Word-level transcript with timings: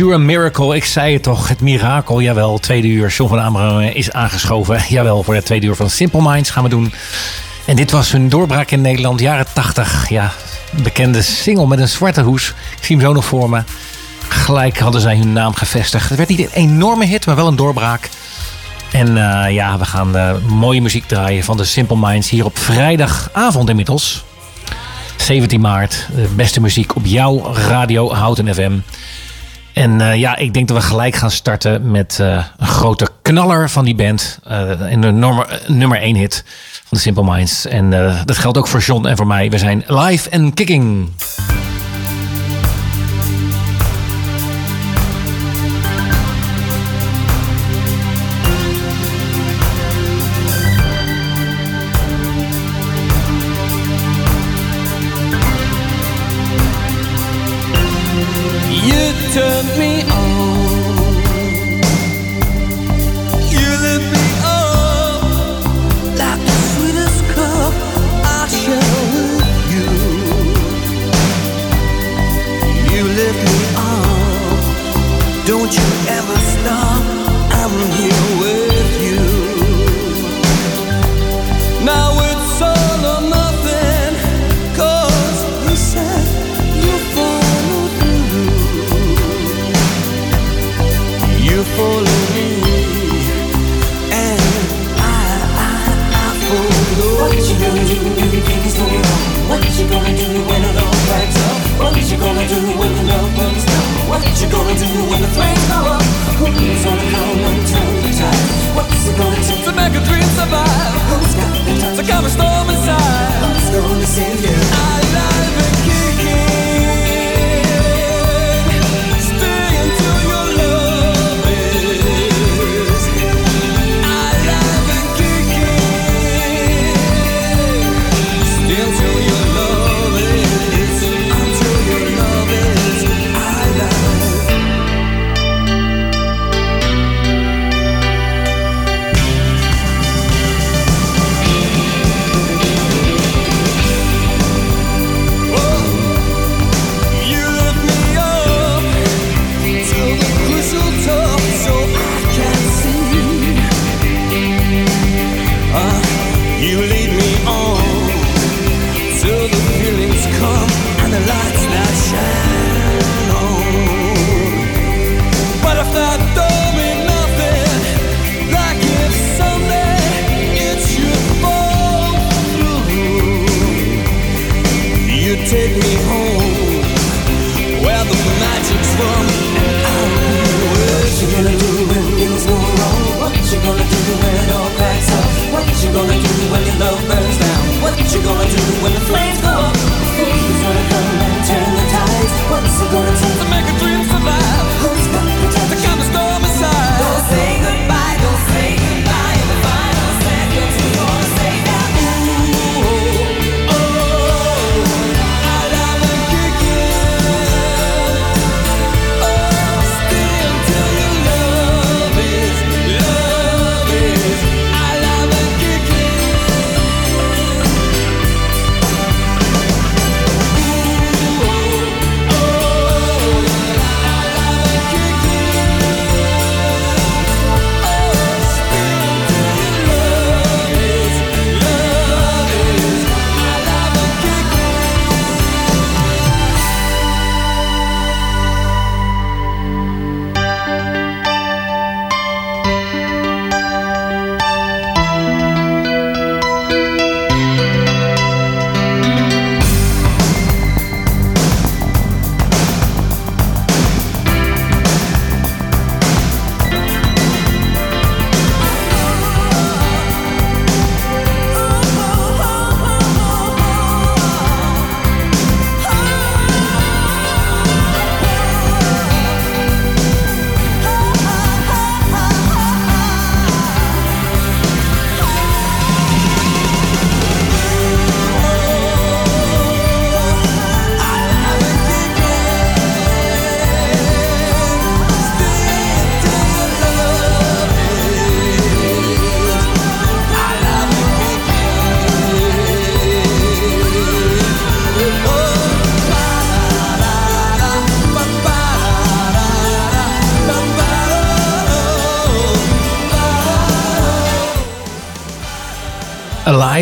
A 0.00 0.18
Miracle. 0.18 0.76
Ik 0.76 0.84
zei 0.84 1.12
het 1.12 1.22
toch, 1.22 1.48
het 1.48 1.60
mirakel. 1.60 2.20
Jawel, 2.20 2.58
tweede 2.58 2.88
uur. 2.88 3.08
John 3.08 3.28
van 3.28 3.40
Ameren 3.40 3.94
is 3.94 4.12
aangeschoven. 4.12 4.80
Jawel, 4.88 5.22
voor 5.22 5.34
het 5.34 5.44
tweede 5.44 5.66
uur 5.66 5.76
van 5.76 5.90
Simple 5.90 6.22
Minds 6.22 6.50
gaan 6.50 6.62
we 6.62 6.68
doen. 6.68 6.92
En 7.64 7.76
dit 7.76 7.90
was 7.90 8.12
hun 8.12 8.28
doorbraak 8.28 8.70
in 8.70 8.80
Nederland, 8.80 9.20
jaren 9.20 9.46
80. 9.52 10.08
Ja, 10.08 10.32
bekende 10.82 11.22
single 11.22 11.66
met 11.66 11.78
een 11.78 11.88
zwarte 11.88 12.20
hoes. 12.20 12.48
Ik 12.78 12.84
zie 12.84 12.96
hem 12.96 13.04
zo 13.04 13.12
nog 13.12 13.24
voor 13.24 13.50
me. 13.50 13.62
Gelijk 14.28 14.78
hadden 14.78 15.00
zij 15.00 15.16
hun 15.16 15.32
naam 15.32 15.54
gevestigd. 15.54 16.08
Het 16.08 16.18
werd 16.18 16.28
niet 16.28 16.40
een 16.40 16.50
enorme 16.52 17.04
hit, 17.04 17.26
maar 17.26 17.36
wel 17.36 17.46
een 17.46 17.56
doorbraak. 17.56 18.08
En 18.92 19.08
uh, 19.08 19.44
ja, 19.50 19.78
we 19.78 19.84
gaan 19.84 20.16
uh, 20.16 20.36
mooie 20.48 20.82
muziek 20.82 21.06
draaien 21.06 21.44
van 21.44 21.56
de 21.56 21.64
Simple 21.64 21.96
Minds 22.00 22.30
hier 22.30 22.44
op 22.44 22.58
vrijdagavond 22.58 23.68
inmiddels. 23.68 24.24
17 25.16 25.60
maart. 25.60 26.06
De 26.14 26.28
beste 26.36 26.60
muziek 26.60 26.96
op 26.96 27.06
jouw 27.06 27.52
radio 27.52 28.14
Houten 28.14 28.54
FM. 28.54 28.78
En 29.76 30.00
uh, 30.00 30.14
ja, 30.14 30.36
ik 30.36 30.54
denk 30.54 30.68
dat 30.68 30.76
we 30.76 30.82
gelijk 30.82 31.14
gaan 31.14 31.30
starten 31.30 31.90
met 31.90 32.18
uh, 32.20 32.44
een 32.56 32.66
grote 32.66 33.08
knaller 33.22 33.70
van 33.70 33.84
die 33.84 33.94
band. 33.94 34.38
Uh, 34.48 34.92
en 34.92 35.00
de 35.00 35.10
nummer, 35.10 35.62
nummer 35.66 36.00
1 36.00 36.16
hit 36.16 36.44
van 36.70 36.88
de 36.90 36.98
Simple 36.98 37.24
Minds. 37.24 37.66
En 37.66 37.90
dat 38.24 38.38
geldt 38.38 38.58
ook 38.58 38.68
voor 38.68 38.80
John 38.80 39.06
en 39.06 39.16
voor 39.16 39.26
mij. 39.26 39.50
We 39.50 39.58
zijn 39.58 39.84
live 39.86 40.30
en 40.30 40.54
kicking. 40.54 41.08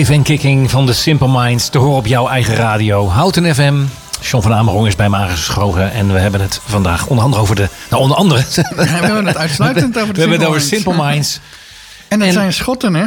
Live 0.05 0.17
en 0.17 0.23
kicking 0.23 0.71
van 0.71 0.87
de 0.87 0.93
Simple 0.93 1.29
Minds 1.29 1.69
te 1.69 1.79
horen 1.79 1.97
op 1.97 2.07
jouw 2.07 2.29
eigen 2.29 2.55
radio. 2.55 3.09
Houten 3.09 3.55
FM. 3.55 3.75
John 4.21 4.43
van 4.43 4.55
Amerong 4.55 4.87
is 4.87 4.97
bij 4.97 5.09
me 5.09 5.17
aangeschoven. 5.17 5.93
En 5.93 6.13
we 6.13 6.19
hebben 6.19 6.41
het 6.41 6.61
vandaag 6.67 7.07
onder 7.07 7.25
andere 7.25 7.43
over 7.43 7.57
de... 7.57 7.69
Nou, 7.91 8.03
onder 8.03 8.17
andere... 8.17 8.45
Ja, 8.55 8.63
we 8.77 8.85
hebben 8.85 9.27
het 9.27 9.37
uitsluitend 9.47 9.99
over 9.99 10.07
de 10.07 10.13
We 10.15 10.21
hebben 10.21 10.39
het 10.39 10.49
over 10.49 10.61
Simple 10.61 10.95
Minds. 10.97 11.41
En 12.09 12.19
dat 12.19 12.29
En- 12.29 12.35
zijn 12.35 12.53
Schotten, 12.53 12.95
hè? 12.95 13.05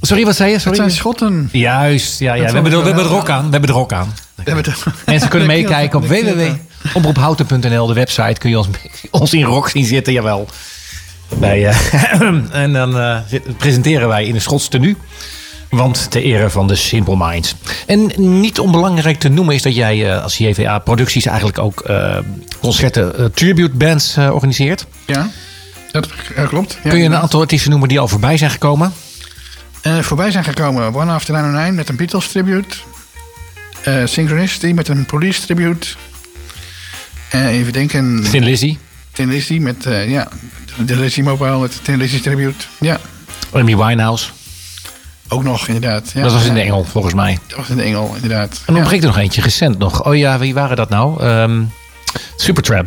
Sorry, 0.00 0.24
wat 0.24 0.36
zei 0.36 0.48
je? 0.48 0.54
Dat 0.54 0.62
Sorry. 0.62 0.76
zijn 0.78 0.90
Schotten. 0.90 1.48
Juist, 1.52 2.18
ja, 2.18 2.34
ja. 2.34 2.42
Dat 2.42 2.50
We 2.52 2.54
hebben, 2.60 2.78
we 2.80 2.86
hebben 2.86 3.08
wel. 3.08 3.18
ook 3.18 3.30
aan. 3.30 3.44
We 3.44 3.50
hebben 3.50 3.70
er 3.70 3.76
ook 3.76 3.92
aan. 3.92 4.14
Het- 4.42 4.74
Mensen 5.06 5.28
kunnen 5.28 5.48
meekijken 5.56 5.98
op 5.98 6.06
www.omroephouten.nl, 6.06 7.86
de 7.86 7.94
website. 7.94 8.38
Kun 8.40 8.50
je 8.50 8.58
ons, 8.58 8.68
ons 9.10 9.32
in 9.32 9.42
rock 9.42 9.68
zien 9.68 9.84
zitten, 9.84 10.12
jawel. 10.12 10.48
Bij, 11.38 11.66
eh, 11.66 12.20
en 12.62 12.72
dan 12.72 12.98
eh, 12.98 13.16
presenteren 13.58 14.08
wij 14.08 14.24
in 14.24 14.34
een 14.34 14.40
Schots 14.40 14.68
tenue. 14.68 14.96
Want 15.76 16.10
ter 16.10 16.22
ere 16.22 16.50
van 16.50 16.66
de 16.66 16.74
Simple 16.74 17.16
Minds. 17.16 17.54
En 17.86 18.12
niet 18.40 18.58
onbelangrijk 18.58 19.18
te 19.18 19.28
noemen 19.28 19.54
is 19.54 19.62
dat 19.62 19.74
jij 19.74 20.10
eh, 20.10 20.22
als 20.22 20.36
JVA 20.36 20.78
Producties 20.78 21.26
eigenlijk 21.26 21.58
ook 21.58 21.80
eh, 21.80 22.18
concerten, 22.60 23.18
eh, 23.18 23.24
tribute 23.24 23.76
bands 23.76 24.16
organiseert. 24.16 24.86
Ja, 25.06 25.30
dat 25.92 26.08
klopt. 26.48 26.78
Ja, 26.84 26.90
Kun 26.90 26.98
je 26.98 27.04
een 27.04 27.16
aantal 27.16 27.40
artiesten 27.40 27.70
noemen 27.70 27.88
die 27.88 28.00
al 28.00 28.08
voorbij 28.08 28.36
zijn 28.36 28.50
gekomen? 28.50 28.92
Voorbij 30.00 30.30
zijn 30.30 30.44
gekomen 30.44 30.94
One 30.94 31.12
After 31.12 31.32
909 31.32 31.74
met 31.74 31.88
een 31.88 31.96
Beatles 31.96 32.28
tribute. 32.28 32.76
Synchronicity 34.04 34.66
met 34.66 34.88
een 34.88 35.06
Police 35.06 35.40
tribute. 35.40 35.86
Eh, 37.30 37.46
even 37.46 37.72
denken. 37.72 38.22
Thin 38.30 38.44
Lizzy, 38.44 38.78
Tin 39.12 39.28
Lizzy 39.28 39.58
met 39.58 39.86
ja, 40.06 40.28
de 40.76 40.96
Lizzy 40.96 41.20
Mobile 41.20 41.58
met 41.58 41.72
de 41.72 41.78
Tin 41.82 41.96
Lizzy 41.96 42.20
tribute. 42.20 42.64
Ja, 42.80 43.00
Amy 43.52 43.76
Winehouse. 43.76 44.28
Ook 45.28 45.42
nog 45.42 45.66
inderdaad. 45.66 46.10
Ja, 46.14 46.22
dat 46.22 46.32
was 46.32 46.44
in 46.44 46.54
de 46.54 46.60
Engel, 46.60 46.84
volgens 46.84 47.14
mij. 47.14 47.38
Dat 47.46 47.56
was 47.58 47.68
in 47.68 47.76
de 47.76 47.82
Engel, 47.82 48.10
inderdaad. 48.14 48.50
En 48.52 48.58
dan 48.66 48.74
Ja. 48.74 48.80
ontbreekt 48.80 49.02
er 49.04 49.08
nog 49.10 49.18
eentje, 49.18 49.40
recent 49.42 49.78
nog. 49.78 50.04
Oh 50.04 50.16
ja, 50.16 50.38
wie 50.38 50.54
waren 50.54 50.76
dat 50.76 50.88
nou? 50.88 51.22
Ehm 51.22 51.62
Supertrap. 52.36 52.86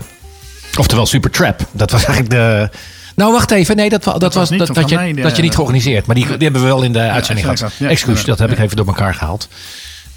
Oftewel 0.78 1.06
Supertrap. 1.06 1.60
Dat 1.72 1.92
was 1.92 2.04
eigenlijk 2.06 2.30
de... 2.36 2.70
Nou, 3.16 3.32
wacht 3.32 3.52
even. 3.52 3.76
Nee, 3.76 3.90
dat, 3.90 4.04
dat, 4.04 4.34
was 4.34 4.50
dat, 4.50 4.74
dat, 4.76 4.90
je, 4.90 4.96
mij, 4.96 5.14
de- 5.14 5.22
dat 5.22 5.36
je 5.36 5.42
niet 5.42 5.56
georganiseerd. 5.56 6.06
Maar 6.06 6.16
die, 6.16 6.26
die 6.26 6.38
hebben 6.38 6.62
we 6.62 6.68
wel 6.68 6.82
in 6.82 6.94
de 6.94 7.00
uitzending 7.00 7.48
uitzending 7.48 7.58
gehad. 7.58 7.74
Ja, 7.78 7.90
Excuus, 7.90 8.24
dat 8.24 8.40
heb 8.40 8.52
ik 8.52 8.60
even 8.60 8.76
door 8.78 8.88
elkaar 8.88 9.14
gehaald. 9.16 9.48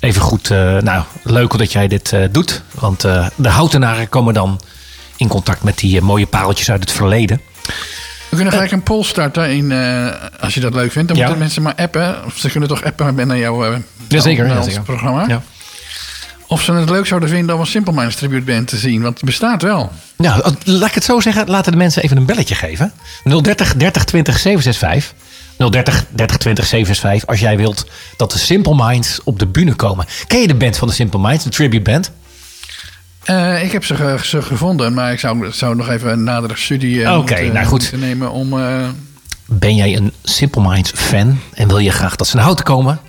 Even 0.01 0.23
goed. 0.23 0.51
eh, 0.51 0.77
nou, 0.79 1.05
leuk 1.23 1.59
dat 1.59 1.73
jij 1.73 1.89
dit 1.89 2.13
eh, 2.13 2.21
doet. 2.31 2.63
Want 2.75 3.05
eh, 3.05 3.27
de 3.35 3.49
houtenaren 3.49 4.09
komen 4.09 4.35
dan 4.35 4.61
in 5.17 5.29
contact 5.29 5.63
met 5.63 5.79
die 5.79 6.01
mooie 6.01 6.27
pareltjes 6.27 6.71
uit 6.71 6.81
het 6.81 6.93
verleden. 6.93 7.41
We 8.33 8.39
kunnen 8.39 8.55
gelijk 8.57 8.73
een 8.73 8.83
poll 8.83 9.03
starten 9.05 9.51
in, 9.51 9.73
eh, 9.73 10.07
als 10.41 10.55
je 10.55 10.61
dat 10.61 10.75
leuk 10.75 10.93
vindt. 10.93 11.09
Dan 11.09 11.17
Ja. 11.17 11.23
moeten 11.23 11.43
mensen 11.43 11.63
maar 11.63 11.75
appen. 11.75 12.25
Of 12.25 12.37
ze 12.39 12.51
kunnen 12.51 12.69
toch 12.69 12.85
appen 12.85 13.27
naar 13.27 13.39
jouw 13.39 13.65
eh, 13.65 13.79
Jazeker, 14.09 14.43
naar 14.45 14.53
ja, 14.53 14.59
ons 14.59 14.67
zeker. 14.69 14.83
programma. 14.83 15.25
Ja. 15.29 15.43
Of 16.47 16.63
ze 16.63 16.73
het 16.73 16.91
leuk 16.91 17.07
zouden 17.07 17.29
vinden 17.29 17.55
om 17.55 17.61
een 17.61 17.67
Simple 17.67 17.93
Minds 17.93 18.17
tribute 18.17 18.45
band 18.53 18.69
te 18.69 18.77
zien. 18.77 19.03
Want 19.03 19.17
die 19.17 19.25
bestaat 19.25 19.63
wel. 19.63 19.93
Nou, 20.17 20.55
laat 20.65 20.89
ik 20.89 20.95
het 20.95 21.05
zo 21.05 21.21
zeggen. 21.21 21.49
Laten 21.49 21.73
de 21.73 21.79
mensen 21.79 22.03
even 22.03 22.17
een 22.17 22.27
belletje 22.27 22.55
geven. 22.55 22.93
030 23.25 23.75
30 23.77 24.05
20 24.05 24.39
765. 24.39 25.15
030 25.57 26.05
30 26.11 26.37
20 26.37 26.67
765. 26.67 27.29
Als 27.29 27.41
jij 27.41 27.57
wilt 27.57 27.87
dat 28.17 28.33
de 28.33 28.39
Simple 28.39 28.75
Minds 28.87 29.21
op 29.25 29.39
de 29.39 29.47
bühne 29.47 29.75
komen. 29.75 30.07
Ken 30.27 30.41
je 30.41 30.47
de 30.47 30.55
band 30.55 30.77
van 30.77 30.89
de 30.89 30.95
Simple 30.95 31.21
Minds? 31.21 31.45
De 31.45 31.51
tribute 31.51 31.91
band? 31.91 32.11
Eh, 33.25 33.63
ik 33.65 33.73
heb 33.73 33.85
ze, 33.85 33.95
ge- 33.95 34.19
ze 34.23 34.43
gevonden. 34.43 34.95
Maar 34.95 35.13
ik 35.13 35.19
zou, 35.21 35.53
zou 35.53 35.77
nog 35.77 35.89
even 35.89 36.13
een 36.13 36.25
nadere 36.25 36.57
studie 36.57 37.05
eh, 37.05 37.17
moeten, 37.17 37.53
nou 37.53 37.67
goed. 37.67 37.81
moeten 37.81 38.01
nemen 38.01 38.31
om... 38.31 38.59
eh, 38.61 38.89
Ben 39.47 39.75
jij 39.75 39.97
een 39.97 40.13
Simple 40.23 40.63
Minds 40.69 40.93
fan? 40.95 41.39
En 41.55 41.69
wil 41.69 41.79
je 41.79 41.91
graag 41.91 42.17
dat 42.17 42.27
ze 42.27 42.35
naar 42.37 42.45
houten 42.45 42.65
komen? 42.65 43.01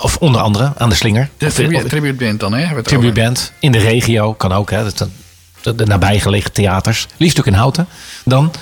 Of 0.00 0.16
onder 0.16 0.40
andere 0.40 0.72
aan 0.76 0.88
de 0.88 0.94
slinger? 0.94 1.28
de 1.38 1.46
Of- 1.46 1.54
tribute, 1.54 1.82
of- 1.84 1.88
tribute 1.88 2.24
band 2.24 2.40
dan, 2.40 2.52
hè? 2.54 2.82
tribute 2.82 3.20
band 3.20 3.52
in 3.58 3.72
de 3.72 3.78
regio 3.78 4.34
kan 4.34 4.52
ook. 4.52 4.70
Hè. 4.70 4.82
Dat, 4.84 5.08
de, 5.60 5.74
de 5.74 5.86
nabijgelegen 5.86 6.52
theaters. 6.52 7.06
Liefst 7.16 7.38
ook 7.38 7.46
in 7.46 7.52
Houten 7.52 7.86
dan. 8.24 8.52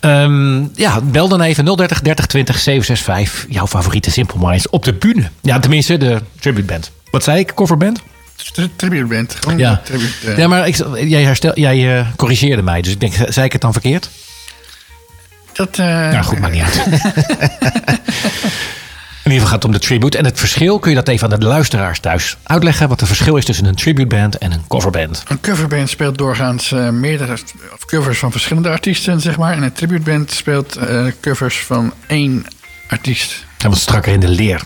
Ehm, 0.00 0.64
ja, 0.74 1.00
bel 1.00 1.28
dan 1.28 1.40
even 1.40 1.64
030 1.76 2.00
30 2.02 2.26
20 2.26 2.58
765. 2.58 3.46
Jouw 3.48 3.66
favoriete 3.66 4.10
Simple 4.10 4.38
Minds 4.48 4.68
op 4.68 4.84
de 4.84 4.92
bühne. 4.94 5.30
Ja, 5.42 5.58
tenminste 5.58 5.96
de 5.96 6.20
tribute 6.40 6.66
band. 6.66 6.90
Wat 7.10 7.22
zei 7.24 7.38
ik? 7.38 7.54
Coverband? 7.54 8.02
Tri- 8.52 8.70
Tribute 8.76 9.04
band. 9.06 9.34
Gewoon 9.40 9.58
Ja. 9.58 9.80
tribute. 9.84 10.34
Ja, 10.36 10.48
maar 10.48 10.66
ik, 10.66 10.76
jij, 11.08 11.22
herstel, 11.22 11.58
jij 11.58 11.98
eh, 11.98 12.06
corrigeerde 12.16 12.62
mij. 12.62 12.82
Dus 12.82 12.92
ik 12.92 13.00
denk, 13.00 13.14
zei 13.28 13.46
ik 13.46 13.52
het 13.52 13.60
dan 13.60 13.72
verkeerd? 13.72 14.10
Dat, 15.52 15.76
Ja, 15.76 16.22
goed, 16.22 16.38
maakt 16.38 16.52
niet 16.54 16.62
uit. 16.62 16.76
In 19.24 19.30
ieder 19.30 19.46
geval 19.46 19.60
gaat 19.60 19.62
het 19.62 19.64
om 19.64 19.80
de 19.80 19.86
tribute. 19.86 20.18
En 20.18 20.24
het 20.24 20.38
verschil, 20.38 20.78
kun 20.78 20.90
je 20.90 20.96
dat 20.96 21.08
even 21.08 21.32
aan 21.32 21.40
de 21.40 21.46
luisteraars 21.46 22.00
thuis 22.00 22.36
uitleggen? 22.42 22.88
Wat 22.88 22.98
het 23.00 23.08
verschil 23.08 23.36
is 23.36 23.44
tussen 23.44 23.64
een 23.64 23.74
tribute 23.74 24.16
band 24.16 24.38
en 24.38 24.52
een 24.52 24.66
coverband. 24.68 25.22
Een 25.28 25.40
coverband 25.40 25.90
speelt 25.90 26.18
doorgaans 26.18 26.72
eh, 26.72 26.88
meerdere 26.88 27.32
of 27.74 27.84
covers 27.86 28.18
van 28.18 28.30
verschillende 28.30 28.68
artiesten, 28.68 29.20
zeg 29.20 29.36
maar. 29.36 29.52
En 29.56 29.62
een 29.62 29.72
tributeband 29.72 30.30
speelt 30.32 30.76
eh, 30.76 31.04
covers 31.20 31.58
van 31.58 31.92
één 32.06 32.46
artiest. 32.88 33.44
En 33.58 33.70
wat 33.70 33.78
strakker 33.78 34.12
in 34.12 34.20
de 34.20 34.28
leer. 34.28 34.60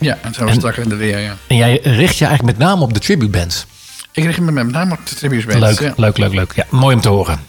Ja, 0.00 0.18
en 0.22 0.34
zo 0.34 0.46
En- 0.46 0.54
straks 0.54 0.78
in 0.78 0.88
de 0.88 0.94
leer, 0.94 1.18
ja. 1.18 1.36
En 1.46 1.56
jij 1.56 1.80
richt 1.82 2.16
je 2.16 2.24
eigenlijk 2.24 2.58
met 2.58 2.66
name 2.68 2.82
op 2.82 2.94
de 2.94 3.00
tribute 3.00 3.30
bands. 3.38 3.66
Ik 4.12 4.24
richt 4.24 4.40
me 4.40 4.52
met 4.52 4.70
name 4.70 4.92
op 4.92 5.06
de 5.06 5.14
tributeband. 5.14 5.60
Leuk, 5.60 5.80
Ja. 5.80 5.92
leuk, 5.96 6.18
leuk, 6.18 6.32
leuk. 6.34 6.52
Ja, 6.54 6.66
mooi 6.70 6.94
om 6.94 7.00
te 7.00 7.08
horen. 7.08 7.40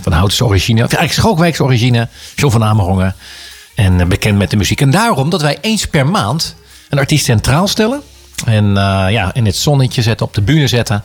Van 0.00 0.12
Houtense 0.12 0.44
origine. 0.44 0.76
Of 0.84 0.88
eigenlijk 0.92 1.12
Schalkwijkse 1.12 1.62
origine. 1.64 2.08
John 2.34 2.52
van 2.52 2.64
Amerongen. 2.64 3.14
En 3.74 4.00
eh, 4.00 4.06
bekend 4.06 4.38
met 4.38 4.50
de 4.50 4.56
muziek. 4.56 4.80
En 4.80 4.90
daarom 4.90 5.30
dat 5.30 5.40
wij 5.42 5.58
eens 5.60 5.86
per 5.86 6.06
maand 6.06 6.54
een 6.88 6.98
artiest 6.98 7.24
centraal 7.24 7.68
stellen. 7.68 8.02
En 8.46 8.64
eh, 8.76 9.06
ja, 9.10 9.34
in 9.34 9.46
het 9.46 9.56
zonnetje 9.56 10.02
zetten, 10.02 10.26
op 10.26 10.34
de 10.34 10.42
bühne 10.42 10.66
zetten. 10.68 11.04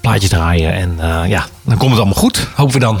Plaatjes 0.00 0.30
draaien. 0.30 0.72
En 0.72 0.94
eh, 1.00 1.28
ja, 1.28 1.46
dan 1.62 1.76
komt 1.76 1.90
het 1.90 2.00
allemaal 2.00 2.18
goed. 2.22 2.46
Hopen 2.54 2.74
we 2.74 2.80
dan. 2.80 3.00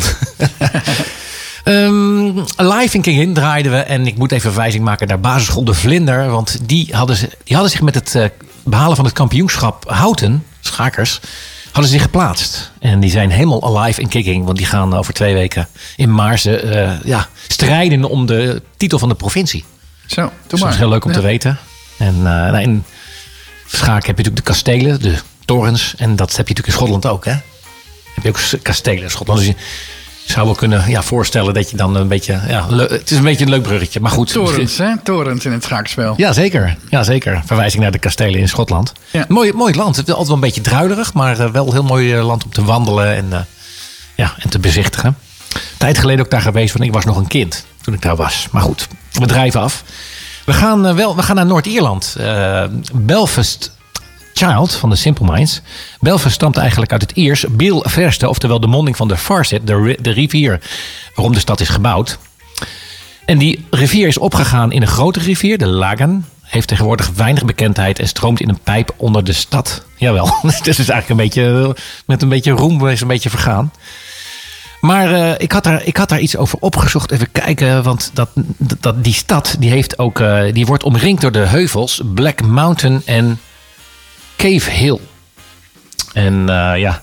Ehm, 1.68 2.36
live 2.56 2.94
in 2.96 3.02
Kingin 3.02 3.34
draaiden 3.34 3.72
we. 3.72 3.78
En 3.78 4.06
ik 4.06 4.16
moet 4.16 4.32
even 4.32 4.50
verwijzing 4.52 4.84
maken 4.84 5.08
naar 5.08 5.20
basisschool 5.20 5.64
De 5.64 5.74
Vlinder. 5.74 6.28
Want 6.30 6.58
die 6.68 6.88
hadden, 6.90 7.16
ze, 7.16 7.28
die 7.44 7.54
hadden 7.54 7.70
zich 7.72 7.80
met 7.80 7.94
het 7.94 8.14
eh, 8.14 8.24
behalen 8.64 8.96
van 8.96 9.04
het 9.04 9.14
kampioenschap 9.14 9.84
Houten, 9.90 10.44
schakers, 10.60 11.20
hadden 11.64 11.84
ze 11.84 11.90
zich 11.90 12.02
geplaatst. 12.02 12.70
En 12.80 13.00
die 13.00 13.10
zijn 13.10 13.30
helemaal 13.30 13.76
alive 13.78 14.00
in 14.00 14.08
kicking. 14.08 14.44
Want 14.44 14.56
die 14.56 14.66
gaan 14.66 14.94
over 14.94 15.14
twee 15.14 15.34
weken 15.34 15.68
in 15.96 16.14
Maarsen 16.14 16.62
eh, 16.72 16.92
ja, 17.04 17.28
strijden 17.48 18.04
om 18.04 18.26
de 18.26 18.62
titel 18.76 18.98
van 18.98 19.08
de 19.08 19.14
provincie. 19.14 19.64
Zo, 20.06 20.20
doe 20.20 20.30
Dus 20.30 20.50
dat 20.50 20.60
maar. 20.60 20.70
is 20.72 20.76
heel 20.78 20.88
leuk 20.88 21.04
om 21.04 21.10
Ja. 21.10 21.16
te 21.16 21.22
weten. 21.22 21.58
En 21.98 22.14
uh, 22.16 22.22
nou, 22.22 22.60
in 22.60 22.84
schaak 23.66 24.06
heb 24.06 24.18
je 24.18 24.24
natuurlijk 24.24 24.36
de 24.36 24.42
kastelen, 24.52 25.00
de 25.02 25.14
torens. 25.44 25.94
En 25.96 26.16
dat 26.16 26.36
heb 26.36 26.48
je 26.48 26.54
natuurlijk 26.54 26.66
in 26.66 26.72
Schotland 26.72 27.06
ook. 27.06 27.24
Hè? 27.24 27.32
Heb 28.14 28.22
je 28.22 28.28
ook 28.28 28.62
kastelen 28.62 29.02
in 29.02 29.10
Schotland. 29.10 29.38
Dus 29.38 29.48
je 29.48 29.54
zou 30.30 30.46
wel 30.46 30.54
kunnen 30.54 30.90
ja, 30.90 31.02
voorstellen 31.02 31.54
dat 31.54 31.70
je 31.70 31.76
dan 31.76 31.94
een 31.96 32.08
beetje... 32.08 32.40
Ja, 32.48 32.66
het 32.70 33.10
is 33.10 33.16
een 33.16 33.22
beetje 33.22 33.44
een 33.44 33.50
leuk 33.50 33.62
bruggetje, 33.62 34.00
maar 34.00 34.10
goed. 34.10 34.32
Torens, 34.32 34.78
hè? 34.78 34.98
Torens 35.02 35.44
in 35.44 35.52
het 35.52 35.64
schaakspel. 35.64 36.14
Ja, 36.16 36.32
zeker. 36.32 36.76
Ja, 36.90 37.02
zeker. 37.02 37.42
Verwijzing 37.44 37.82
naar 37.82 37.92
de 37.92 37.98
kastelen 37.98 38.40
in 38.40 38.48
Schotland. 38.48 38.92
Ja. 39.10 39.24
Mooi, 39.28 39.52
mooi 39.52 39.74
land. 39.74 39.96
Het 39.96 40.08
is 40.08 40.10
altijd 40.10 40.26
wel 40.26 40.36
een 40.36 40.42
beetje 40.42 40.60
druilerig, 40.60 41.14
maar 41.14 41.40
eh, 41.40 41.50
wel 41.50 41.66
een 41.66 41.72
heel 41.72 41.82
mooi 41.82 42.14
eh, 42.14 42.26
land 42.26 42.44
om 42.44 42.50
te 42.50 42.64
wandelen 42.64 43.16
en, 43.16 43.26
eh, 43.30 43.40
ja, 44.14 44.34
en 44.38 44.50
te 44.50 44.58
bezichtigen. 44.58 45.16
Tijd 45.78 45.98
geleden 45.98 46.24
ook 46.24 46.30
daar 46.30 46.42
geweest, 46.42 46.72
want 46.72 46.84
ik 46.84 46.92
was 46.92 47.04
nog 47.04 47.16
een 47.16 47.26
kind 47.26 47.66
toen 47.82 47.94
ik 47.94 48.02
daar 48.02 48.16
was. 48.16 48.48
Maar 48.50 48.62
goed, 48.62 48.88
we 49.12 49.26
drijven 49.26 49.60
af. 49.60 49.84
We 50.44 50.52
gaan, 50.52 50.94
wel, 50.94 51.16
we 51.16 51.22
gaan 51.22 51.36
naar 51.36 51.46
Noord-Ierland. 51.46 52.16
Eh, 52.18 52.64
Belfast 52.94 53.76
Child 54.38 54.74
van 54.74 54.90
de 54.90 54.96
Simple 54.96 55.32
Minds. 55.32 55.60
Belfast 56.00 56.34
stamt 56.34 56.56
eigenlijk 56.56 56.92
uit 56.92 57.00
het 57.00 57.10
Iers 57.10 57.44
Bil 57.50 57.84
Verste, 57.86 58.28
oftewel 58.28 58.60
de 58.60 58.66
monding 58.66 58.96
van 58.96 59.08
de 59.08 59.16
Farset, 59.16 59.66
de, 59.66 59.98
de 60.00 60.10
rivier 60.10 60.60
waarom 61.14 61.32
de 61.32 61.40
stad 61.40 61.60
is 61.60 61.68
gebouwd. 61.68 62.18
En 63.24 63.38
die 63.38 63.66
rivier 63.70 64.06
is 64.06 64.18
opgegaan 64.18 64.72
in 64.72 64.82
een 64.82 64.88
grote 64.88 65.20
rivier, 65.20 65.58
de 65.58 65.66
Lagan. 65.66 66.24
Heeft 66.42 66.68
tegenwoordig 66.68 67.10
weinig 67.14 67.44
bekendheid 67.44 67.98
en 67.98 68.08
stroomt 68.08 68.40
in 68.40 68.48
een 68.48 68.58
pijp 68.58 68.94
onder 68.96 69.24
de 69.24 69.32
stad. 69.32 69.84
Jawel, 69.96 70.24
dus 70.42 70.56
het 70.56 70.66
is 70.66 70.88
eigenlijk 70.88 71.08
een 71.08 71.16
beetje, 71.16 71.76
met 72.06 72.22
een 72.22 72.28
beetje 72.28 72.52
roem 72.52 72.88
is 72.88 73.00
een 73.00 73.08
beetje 73.08 73.30
vergaan. 73.30 73.72
Maar 74.80 75.12
eh, 75.12 75.34
ik, 75.38 75.52
had 75.52 75.64
daar, 75.64 75.82
ik 75.84 75.96
had 75.96 76.08
daar 76.08 76.20
iets 76.20 76.36
over 76.36 76.58
opgezocht. 76.60 77.10
Even 77.10 77.32
kijken, 77.32 77.82
want 77.82 78.10
dat, 78.14 78.28
dat, 78.80 79.04
die 79.04 79.14
stad 79.14 79.56
die 79.58 79.70
heeft 79.70 79.98
ook, 79.98 80.20
eh, 80.20 80.42
die 80.52 80.66
wordt 80.66 80.84
omringd 80.84 81.20
door 81.20 81.32
de 81.32 81.46
heuvels 81.46 82.00
Black 82.14 82.42
Mountain 82.42 83.02
en 83.04 83.40
Cave 84.38 84.70
Hill. 84.70 84.98
En 86.12 86.48
eh, 86.48 86.80
ja, 86.80 87.02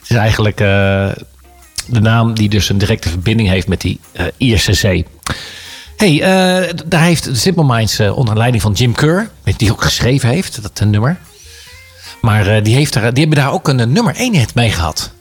het 0.00 0.10
is 0.10 0.16
eigenlijk 0.16 0.60
eh, 0.60 1.08
de 1.86 2.00
naam 2.00 2.34
die 2.34 2.48
dus 2.48 2.68
een 2.68 2.78
directe 2.78 3.08
verbinding 3.08 3.48
heeft 3.48 3.68
met 3.68 3.80
die 3.80 4.00
eh, 4.12 4.26
Ierse 4.36 4.72
zee. 4.72 5.06
hey, 5.96 6.18
daar 6.86 7.02
heeft 7.02 7.28
Simple 7.32 7.64
Minds 7.64 8.00
onder 8.00 8.36
leiding 8.36 8.62
van 8.62 8.72
Jim 8.72 8.92
Kerr, 8.92 9.30
die 9.56 9.72
ook 9.72 9.82
geschreven 9.82 10.28
heeft, 10.28 10.62
dat 10.62 10.80
nummer. 10.84 11.18
Maar 12.20 12.62
die, 12.62 12.74
heeft 12.74 12.94
er, 12.94 13.14
die 13.14 13.24
hebben 13.24 13.44
daar 13.44 13.52
ook 13.52 13.68
een 13.68 13.92
nummer 13.92 14.14
1 14.14 14.34
hit 14.34 14.54
mee 14.54 14.70
gehad. 14.70 15.12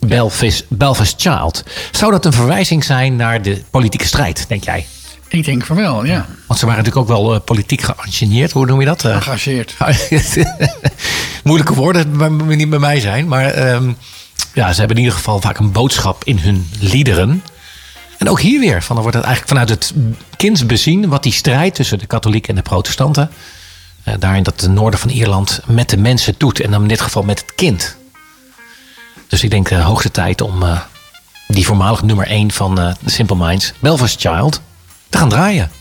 Belfast, 0.00 0.64
Belfast 0.68 1.20
Child. 1.20 1.64
Zou 1.90 2.12
dat 2.12 2.24
een 2.24 2.32
verwijzing 2.32 2.84
zijn 2.84 3.16
naar 3.16 3.42
de 3.42 3.62
politieke 3.70 4.06
strijd, 4.06 4.44
denk 4.48 4.64
jij? 4.64 4.86
Ik 5.28 5.44
denk 5.44 5.64
van 5.64 5.76
wel, 5.76 6.04
ja. 6.04 6.26
Want 6.46 6.60
ze 6.60 6.66
waren 6.66 6.84
natuurlijk 6.84 7.10
ook 7.10 7.16
wel 7.16 7.34
uh, 7.34 7.40
politiek 7.44 7.80
geëngineerd. 7.80 8.52
Hoe 8.52 8.66
noem 8.66 8.80
je 8.80 8.86
dat? 8.86 9.04
Uh, 9.04 9.14
Engageerd. 9.14 9.76
Moeilijke 11.44 11.74
woorden 11.74 12.16
bij, 12.16 12.28
niet 12.56 12.70
bij 12.70 12.78
mij 12.78 13.00
zijn. 13.00 13.28
Maar 13.28 13.72
um, 13.72 13.96
ja, 14.54 14.72
ze 14.72 14.78
hebben 14.78 14.96
in 14.96 15.02
ieder 15.02 15.18
geval 15.18 15.40
vaak 15.40 15.58
een 15.58 15.72
boodschap 15.72 16.24
in 16.24 16.38
hun 16.38 16.70
liederen. 16.80 17.42
En 18.18 18.28
ook 18.28 18.40
hier 18.40 18.60
weer. 18.60 18.82
Van, 18.82 18.94
dan 18.94 19.04
wordt 19.04 19.16
het 19.16 19.26
eigenlijk 19.26 19.48
vanuit 19.48 19.68
het 19.68 19.94
kind 20.36 20.66
bezien... 20.66 21.08
wat 21.08 21.22
die 21.22 21.32
strijd 21.32 21.74
tussen 21.74 21.98
de 21.98 22.06
katholieken 22.06 22.48
en 22.48 22.54
de 22.54 22.62
protestanten... 22.62 23.30
Uh, 24.04 24.14
daarin 24.18 24.42
dat 24.42 24.60
het 24.60 24.70
noorden 24.70 25.00
van 25.00 25.10
Ierland 25.10 25.60
met 25.66 25.90
de 25.90 25.96
mensen 25.96 26.34
doet. 26.38 26.60
En 26.60 26.70
dan 26.70 26.82
in 26.82 26.88
dit 26.88 27.00
geval 27.00 27.22
met 27.22 27.40
het 27.40 27.54
kind. 27.54 27.96
Dus 29.26 29.42
ik 29.42 29.50
denk 29.50 29.68
de 29.68 29.74
hoogste 29.74 30.10
tijd 30.10 30.40
om 30.40 30.64
die 31.48 31.66
voormalig 31.66 32.02
nummer 32.02 32.26
1 32.26 32.50
van 32.50 32.96
Simple 33.04 33.36
Minds... 33.36 33.72
Belfast 33.78 34.20
Child 34.20 34.60
te 35.08 35.18
gaan 35.18 35.28
draaien. 35.28 35.77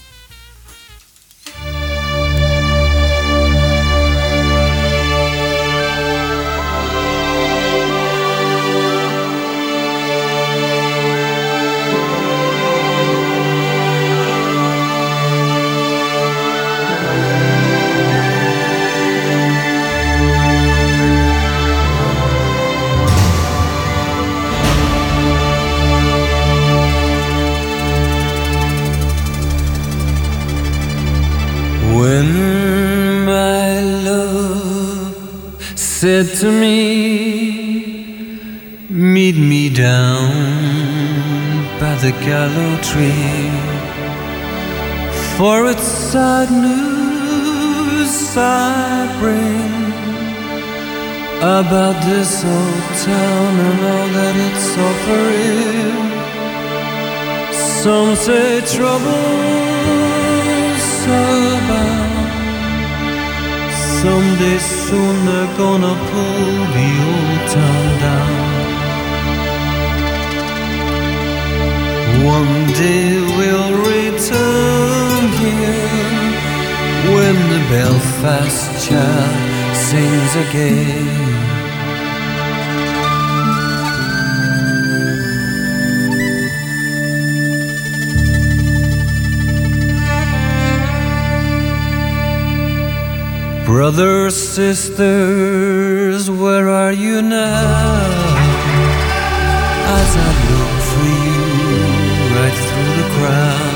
Said 36.27 36.39
to 36.39 36.51
me, 36.51 37.87
Meet 38.89 39.37
me 39.37 39.69
down 39.69 40.31
by 41.79 41.95
the 41.95 42.11
gallow 42.25 42.77
tree, 42.81 43.51
for 45.35 45.69
it's 45.69 45.83
sad 45.83 46.49
news 46.51 48.37
I 48.37 49.07
bring 49.19 49.93
about 51.37 52.03
this 52.05 52.43
old 52.43 52.83
town 53.05 53.59
and 53.67 53.79
all 53.91 54.07
that 54.17 54.35
it's 54.47 54.69
offering. 54.87 55.97
Some 57.83 58.15
say 58.15 58.61
trouble's 58.75 59.07
about 61.05 62.06
Someday 64.01 64.59
soon 64.59 65.25
they're 65.25 65.57
gonna 65.57 65.95
pull 66.09 66.51
the 66.77 66.89
old 67.11 67.41
town 67.55 67.87
down. 68.05 68.57
One 72.37 72.55
day 72.83 73.09
we'll 73.37 73.73
return 73.93 75.21
here 75.41 76.27
when 77.13 77.35
the 77.53 77.61
Belfast 77.71 78.87
child 78.87 79.75
sings 79.75 80.33
again. 80.45 81.36
Brothers, 93.67 94.33
sisters, 94.33 96.31
where 96.31 96.69
are 96.69 96.93
you 96.93 97.21
now? 97.21 97.97
As 99.99 100.11
I 100.15 100.31
look 100.51 100.75
for 100.91 101.07
you 101.27 101.43
right 102.37 102.57
through 102.67 102.93
the 103.01 103.07
crowd. 103.17 103.75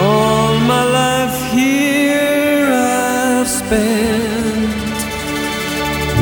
All 0.00 0.54
my 0.60 0.84
life 0.84 1.36
here 1.52 2.72
I've 2.72 3.46
spent 3.46 4.98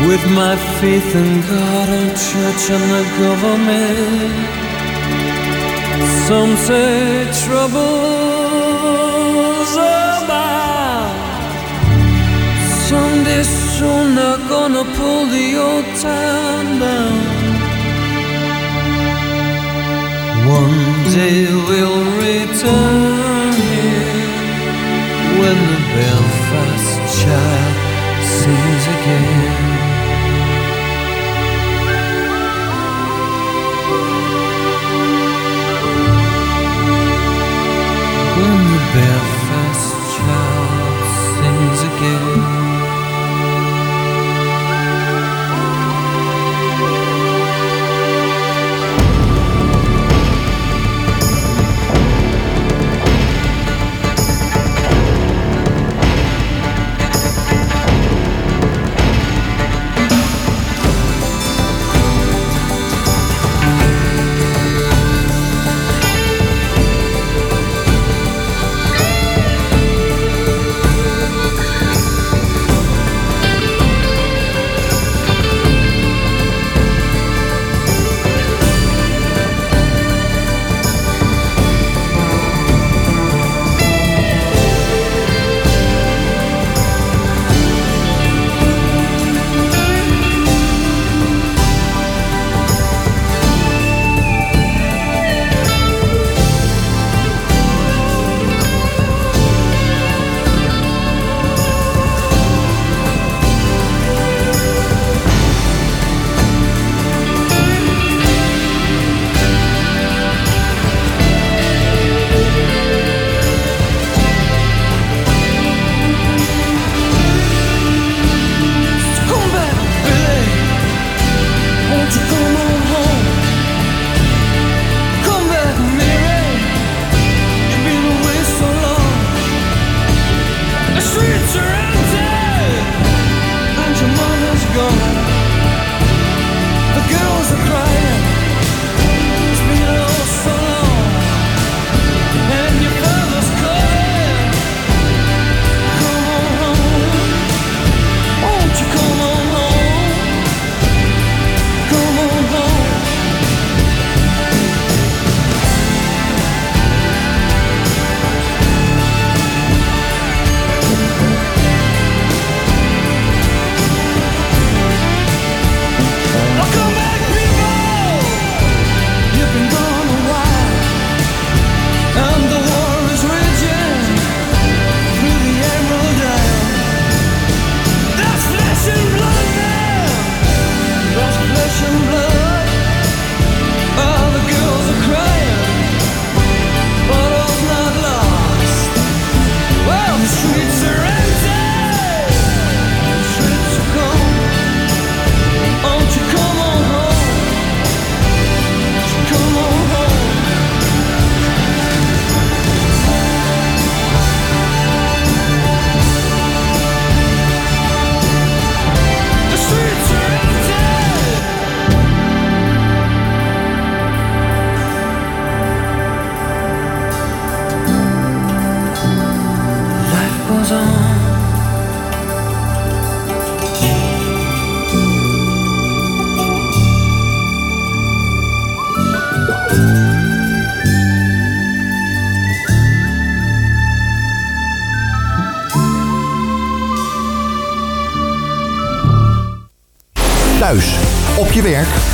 with 0.09 0.25
my 0.35 0.57
faith 0.81 1.15
in 1.15 1.41
God 1.43 1.89
and 1.89 2.11
church 2.29 2.65
and 2.77 2.87
the 2.97 3.05
government. 3.23 4.43
Some 6.27 6.53
say 6.57 7.31
trouble's 7.47 8.39
soon 13.44 14.14
they're 14.16 14.44
gonna 14.49 14.84
pull 14.96 15.26
the 15.26 15.56
old 15.56 15.84
town 16.08 16.64
down. 16.80 17.18
One 20.58 20.80
day 21.14 21.46
we'll 21.68 22.04
return 22.26 23.52
here 23.72 24.30
when 25.40 25.56
the 25.70 25.80
Belfast 25.94 26.94
child 27.20 27.75
sings 28.37 28.84
again. 28.96 29.70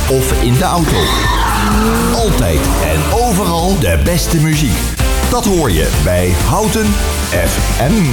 Of 0.09 0.43
in 0.43 0.53
de 0.53 0.63
auto. 0.63 0.97
Altijd 2.13 2.59
en 2.83 3.19
overal 3.19 3.79
de 3.79 3.99
beste 4.03 4.37
muziek. 4.37 4.77
Dat 5.29 5.45
hoor 5.45 5.71
je 5.71 5.89
bij 6.03 6.33
Houten 6.45 6.85
FM. 7.29 8.05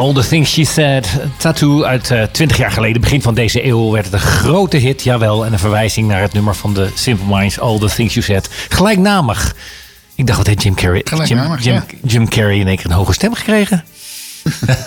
All 0.00 0.12
the 0.12 0.28
Things 0.28 0.50
She 0.50 0.64
Said. 0.64 1.20
Tattoo 1.36 1.84
uit 1.84 2.10
eh, 2.10 2.22
20 2.22 2.56
jaar 2.56 2.70
geleden, 2.70 3.00
begin 3.00 3.22
van 3.22 3.34
deze 3.34 3.66
eeuw, 3.66 3.90
werd 3.90 4.04
het 4.04 4.14
een 4.14 4.20
grote 4.20 4.76
hit. 4.76 5.02
Jawel, 5.02 5.44
en 5.44 5.52
een 5.52 5.58
verwijzing 5.58 6.08
naar 6.08 6.20
het 6.20 6.32
nummer 6.32 6.54
van 6.54 6.74
de 6.74 6.90
Simple 6.94 7.36
Minds, 7.36 7.60
All 7.60 7.78
the 7.78 7.88
Things 7.94 8.14
You 8.14 8.26
Said. 8.26 8.50
Gelijknamig. 8.68 9.54
Ik 10.14 10.26
dacht, 10.26 10.38
wat 10.38 10.46
heeft 10.46 10.62
Jim 10.62 10.74
Carrey? 10.74 11.02
Jim, 11.04 11.06
Gelijknamig, 11.08 11.64
Jim, 11.64 11.74
ja. 11.74 11.84
Jim 12.02 12.28
Carrey 12.28 12.58
in 12.58 12.66
één 12.66 12.76
keer 12.76 12.86
een 12.86 12.92
hoge 12.92 13.12
stem 13.12 13.34
gekregen? 13.34 13.84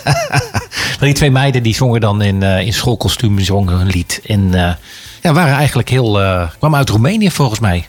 Die 0.99 1.13
twee 1.13 1.31
meiden 1.31 1.63
die 1.63 1.75
zongen 1.75 2.01
dan 2.01 2.21
in, 2.21 2.43
eh, 2.43 2.65
in 2.65 2.73
schoolkostuum 2.73 3.39
zongen 3.39 3.79
een 3.79 3.87
lied. 3.87 4.21
En 4.25 4.53
eh, 4.53 4.73
ja, 5.21 5.33
waren 5.33 5.55
eigenlijk 5.55 5.89
heel... 5.89 6.21
eh 6.21 6.49
kwamen 6.59 6.77
uit 6.77 6.89
Roemenië 6.89 7.31
volgens 7.31 7.59
mij. 7.59 7.87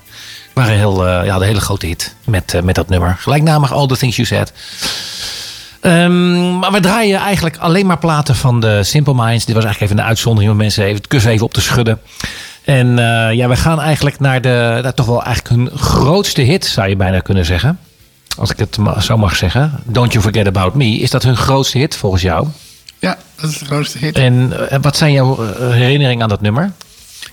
Waren 0.55 0.77
heel, 0.77 1.07
eh, 1.07 1.25
ja, 1.25 1.39
de 1.39 1.45
hele 1.45 1.61
grote 1.61 1.87
hit 1.87 2.15
met, 2.25 2.55
eh, 2.55 2.63
met 2.63 2.75
dat 2.75 2.89
nummer. 2.89 3.17
Gelijknamig 3.19 3.73
All 3.73 3.87
the 3.87 3.97
Things 3.97 4.17
You 4.17 4.29
Said. 4.29 4.53
Ehm, 5.85 6.59
maar 6.59 6.73
we 6.73 6.81
draaien 6.81 7.19
eigenlijk 7.19 7.57
alleen 7.57 7.87
maar 7.87 7.99
platen 7.99 8.35
van 8.35 8.61
de 8.61 8.83
Simple 8.83 9.15
Minds. 9.15 9.45
Dit 9.45 9.55
was 9.55 9.65
eigenlijk 9.65 9.81
even 9.81 10.03
een 10.03 10.09
uitzondering 10.09 10.53
om 10.53 10.59
mensen 10.59 10.85
even 10.85 10.97
het 10.97 11.07
kussen 11.07 11.31
even 11.31 11.47
op 11.47 11.53
te 11.53 11.61
schudden. 11.61 12.01
En 12.65 12.99
eh, 12.99 13.33
ja, 13.33 13.49
we 13.49 13.57
gaan 13.57 13.81
eigenlijk 13.81 14.21
naar 14.21 14.41
de, 14.41 14.79
naar 14.83 14.95
toch 14.95 15.07
wel 15.07 15.23
eigenlijk 15.23 15.55
hun 15.55 15.79
grootste 15.79 16.41
hit, 16.41 16.65
zou 16.65 16.89
je 16.89 16.97
bijna 16.97 17.21
kunnen 17.21 17.45
zeggen. 17.45 17.79
Als 18.37 18.51
ik 18.51 18.59
het 18.59 18.79
zo 19.01 19.17
mag 19.17 19.37
zeggen. 19.37 19.81
Don't 19.85 20.13
You 20.13 20.25
Forget 20.25 20.47
About 20.47 20.75
Me. 20.75 20.99
Is 20.99 21.11
dat 21.11 21.23
hun 21.23 21.37
grootste 21.37 21.79
hit 21.79 21.97
volgens 21.97 22.23
jou? 22.23 22.49
Ja, 22.99 23.19
dat 23.41 23.51
is 23.51 23.59
de 23.59 23.65
grootste 23.65 23.99
hit. 23.99 24.19
En 24.19 24.69
eh, 24.71 24.79
wat 24.81 24.97
zijn 24.97 25.13
jouw 25.13 25.45
eh, 25.45 25.71
herinneringen 25.71 26.23
aan 26.23 26.29
dat 26.29 26.41
nummer? 26.41 26.73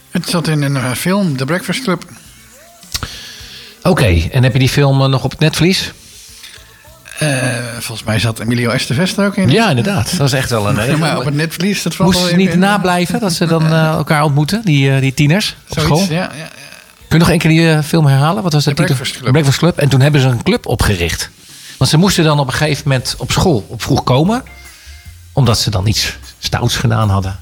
Het 0.10 0.30
zat 0.30 0.48
in 0.48 0.62
een 0.62 0.96
film, 0.96 1.38
The 1.38 1.46
Breakfast 1.46 1.84
Club. 1.84 2.04
Oké, 3.84 4.30
en 4.32 4.44
heb 4.44 4.54
je 4.54 4.60
die 4.60 4.70
film 4.70 5.10
nog 5.10 5.24
op 5.24 5.32
het 5.32 5.40
netvlies? 5.40 5.92
Eh, 7.22 7.30
volgens 7.80 8.04
mij 8.04 8.20
zat 8.20 8.40
Emilio 8.40 8.70
Estevez 8.70 9.18
er 9.18 9.26
ook 9.26 9.36
in. 9.36 9.50
Ja, 9.50 9.70
inderdaad. 9.70 10.18
Dat 10.18 10.28
is 10.28 10.34
echt 10.34 10.50
wel 10.50 10.70
een... 10.70 10.86
Ja, 10.90 10.98
maar 10.98 11.18
op 11.18 11.26
het 11.26 11.34
netvlies, 11.34 11.82
dat 11.84 11.98
Moesten 11.98 12.28
ze 12.30 12.36
niet 12.36 12.50
in- 12.54 12.60
nablijven 12.60 13.20
dat 13.20 13.34
ze 13.34 13.46
dan 13.46 13.66
eh, 13.66 13.86
elkaar 13.88 14.24
ontmoeten, 14.24 14.62
die, 14.64 14.92
eh, 14.96 15.02
die 15.02 15.14
tieners 15.14 15.56
op 15.70 15.80
Zoiets, 15.80 16.04
school? 16.04 16.16
ja, 16.18 16.22
ja. 16.38 16.48
Kun 17.08 17.20
je 17.20 17.26
nog 17.26 17.30
één 17.30 17.40
keer 17.40 17.50
die 17.50 17.72
eh, 17.74 17.84
film 17.84 18.06
herhalen? 18.06 18.44
Wat 18.44 18.54
was 18.54 18.64
de 18.64 18.70
The 18.70 18.76
titel? 18.76 18.96
Breakfast 18.96 19.20
Club. 19.22 19.32
Breakfast 19.32 19.58
Club. 19.58 19.78
En 19.78 19.90
toen 19.90 20.02
hebben 20.02 20.22
ze 20.22 20.28
een 20.28 20.44
club 20.44 20.66
opgericht. 20.66 21.30
Want 21.78 21.90
ze 21.90 21.98
moesten 21.98 22.24
dan 22.24 22.40
op 22.40 22.48
een 22.48 22.54
gegeven 22.54 22.84
moment 22.86 23.16
op 23.18 23.32
school 23.32 23.66
op 23.68 23.82
vroeg 23.82 24.04
komen. 24.04 24.44
Omdat 25.34 25.60
ze 25.60 25.70
dan 25.70 25.88
iets 25.88 26.18
stouts 26.40 26.76
gedaan 26.78 27.10
hadden. 27.10 27.38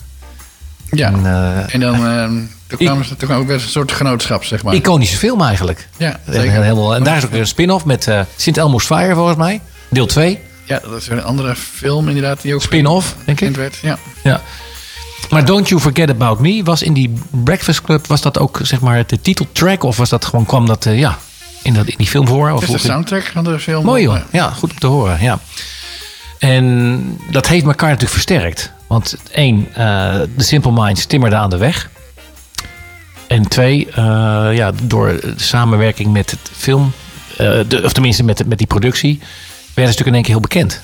Ja. 0.92 1.08
En, 1.08 1.26
eh, 1.26 1.74
En 1.74 1.80
dan 1.80 2.08
eh, 2.08 2.24
toen 2.68 2.78
kwamen 2.78 3.06
ze 3.06 3.16
toen 3.16 3.28
kwam 3.28 3.40
ook 3.42 3.48
weer 3.48 3.56
een 3.56 3.70
soort 3.70 3.92
genootschap, 3.92 4.44
zeg 4.44 4.64
maar. 4.64 4.74
Iconische 4.74 5.18
film 5.18 5.42
eigenlijk. 5.42 5.88
ja, 5.98 6.20
En, 6.26 6.52
helemaal, 6.64 6.96
en 6.96 7.04
daar 7.04 7.18
is 7.18 7.26
ook 7.26 7.32
weer 7.32 7.40
een 7.40 7.48
spin-off 7.48 7.86
met 7.86 8.08
eh 8.08 8.22
Sint 8.36 8.58
Elmo's 8.58 8.86
Fire 8.86 9.14
volgens 9.14 9.38
mij. 9.38 9.62
Deel 9.90 10.06
2. 10.06 10.40
Ja, 10.64 10.80
dat 10.90 11.02
is 11.02 11.08
weer 11.08 11.18
een 11.18 11.24
andere 11.24 11.56
film 11.56 12.08
inderdaad 12.08 12.42
die 12.42 12.54
ook 12.54 12.62
Spin-off, 12.62 13.16
denk 13.26 13.42
ik. 13.42 13.56
werd. 13.56 13.78
Ja. 13.82 13.98
Ja. 14.24 14.42
Maar 15.30 15.46
Don't 15.46 15.70
You 15.70 15.82
Forget 15.82 16.10
About 16.10 16.40
Me 16.40 16.64
was 16.64 16.82
in 16.82 16.94
die 16.94 17.14
Breakfast 17.30 17.82
Club... 17.82 18.08
was 18.08 18.22
dat 18.22 18.40
ook 18.40 18.60
zeg 18.64 18.80
maar 18.82 19.04
de 19.08 19.22
titeltrack? 19.22 19.84
Of 19.84 19.98
was 19.98 20.10
dat 20.10 20.26
gewoon, 20.26 20.46
kwam 20.46 20.66
dat... 20.66 20.86
eh, 20.86 21.00
ja, 21.00 21.18
in, 21.64 21.74
dat, 21.74 21.88
in 21.88 21.96
die 21.98 22.08
film 22.08 22.28
voor? 22.28 22.52
Of 22.52 22.60
Het 22.62 22.70
is 22.76 22.82
de 22.82 22.88
soundtrack 22.88 23.24
van 23.34 23.44
de 23.44 23.60
film. 23.60 23.86
Mooi 23.86 24.04
joh. 24.04 24.18
Ja. 24.32 24.50
Goed 24.50 24.72
om 24.72 24.80
te 24.80 24.88
horen. 24.88 25.22
Ja. 25.22 25.40
En 26.40 27.18
dat 27.32 27.48
heeft 27.48 27.66
elkaar 27.66 27.90
natuurlijk 27.90 28.14
versterkt. 28.14 28.72
Want 28.88 29.16
één, 29.32 29.68
eh, 29.74 29.76
de 30.36 30.44
Simple 30.44 30.72
Minds 30.72 31.06
timmerde 31.06 31.36
aan 31.36 31.50
de 31.50 31.58
weg. 31.58 31.90
En 33.28 33.48
twee, 33.48 33.88
eh, 33.92 33.96
ja, 34.52 34.72
door 34.84 35.08
de 35.08 35.34
samenwerking 35.36 36.12
met 36.14 36.32
het 36.32 36.52
film, 36.58 36.92
de, 37.38 37.82
of 37.84 37.94
tenminste 37.94 38.24
met, 38.24 38.48
met 38.48 38.58
die 38.58 38.68
productie, 38.68 39.20
werden 39.80 39.94
ze 39.94 40.00
natuurlijk 40.04 40.08
in 40.08 40.14
één 40.14 40.24
keer 40.24 40.32
heel 40.34 40.42
bekend. 40.42 40.82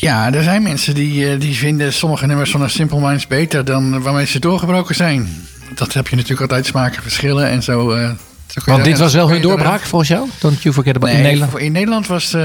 Ja, 0.00 0.32
er 0.32 0.42
zijn 0.42 0.62
mensen 0.62 0.94
die, 0.94 1.30
eh, 1.30 1.40
die 1.40 1.54
vinden 1.56 1.92
sommige 1.92 2.26
nummers 2.26 2.50
van 2.50 2.60
de 2.60 2.68
Simple 2.68 3.00
Minds 3.00 3.26
beter 3.26 3.64
dan 3.64 4.02
waarmee 4.02 4.26
ze 4.26 4.38
doorgebroken 4.38 4.94
zijn. 4.94 5.46
Dat 5.74 5.92
heb 5.92 6.08
je 6.08 6.14
natuurlijk 6.16 6.40
altijd 6.40 6.66
smaken 6.66 7.02
verschillen 7.02 7.48
en 7.48 7.62
zo. 7.62 7.96
je 7.98 8.14
Want 8.64 8.84
dit 8.84 8.98
was 8.98 9.14
wel 9.14 9.30
hun 9.30 9.42
doorbraak 9.42 9.80
volgens 9.80 10.10
jou? 10.10 10.28
Don't 10.38 10.62
you 10.62 10.74
forget 10.74 10.96
about 10.96 11.10
Nee, 11.12 11.18
in 11.22 11.26
Nederland? 11.26 11.58
in 11.58 11.72
Nederland 11.72 12.06
was 12.06 12.32
eh, 12.32 12.40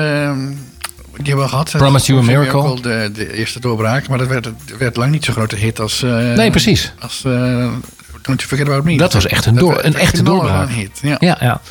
die 1.15 1.25
hebben 1.25 1.43
we 1.43 1.49
gehad. 1.49 1.67
eh, 1.73 1.75
Promise 1.75 2.13
You 2.13 2.23
a 2.23 2.25
Miracle. 2.25 2.81
De, 2.81 3.11
de 3.13 3.33
eerste 3.33 3.59
doorbraak, 3.59 4.07
maar 4.07 4.17
dat 4.17 4.27
werd, 4.27 4.49
werd 4.77 4.95
lang 4.95 5.11
niet 5.11 5.25
zo'n 5.25 5.33
grote 5.33 5.55
hit 5.55 5.79
als. 5.79 6.03
eh, 6.03 6.33
Nee, 6.33 6.49
precies. 6.49 6.91
Als 6.99 7.21
Don't 7.21 8.41
You 8.41 8.47
Forget 8.47 8.67
About 8.67 8.83
Me. 8.83 8.97
Dat 8.97 9.13
was 9.13 9.27
echt 9.27 9.45
een 9.45 9.55
door- 9.55 9.83
een 9.83 9.95
echte 9.95 10.23
doorbraak. 10.23 10.69
hit. 10.69 10.99
Ja. 11.01 11.15
Ja, 11.19 11.37
ja. 11.39 11.61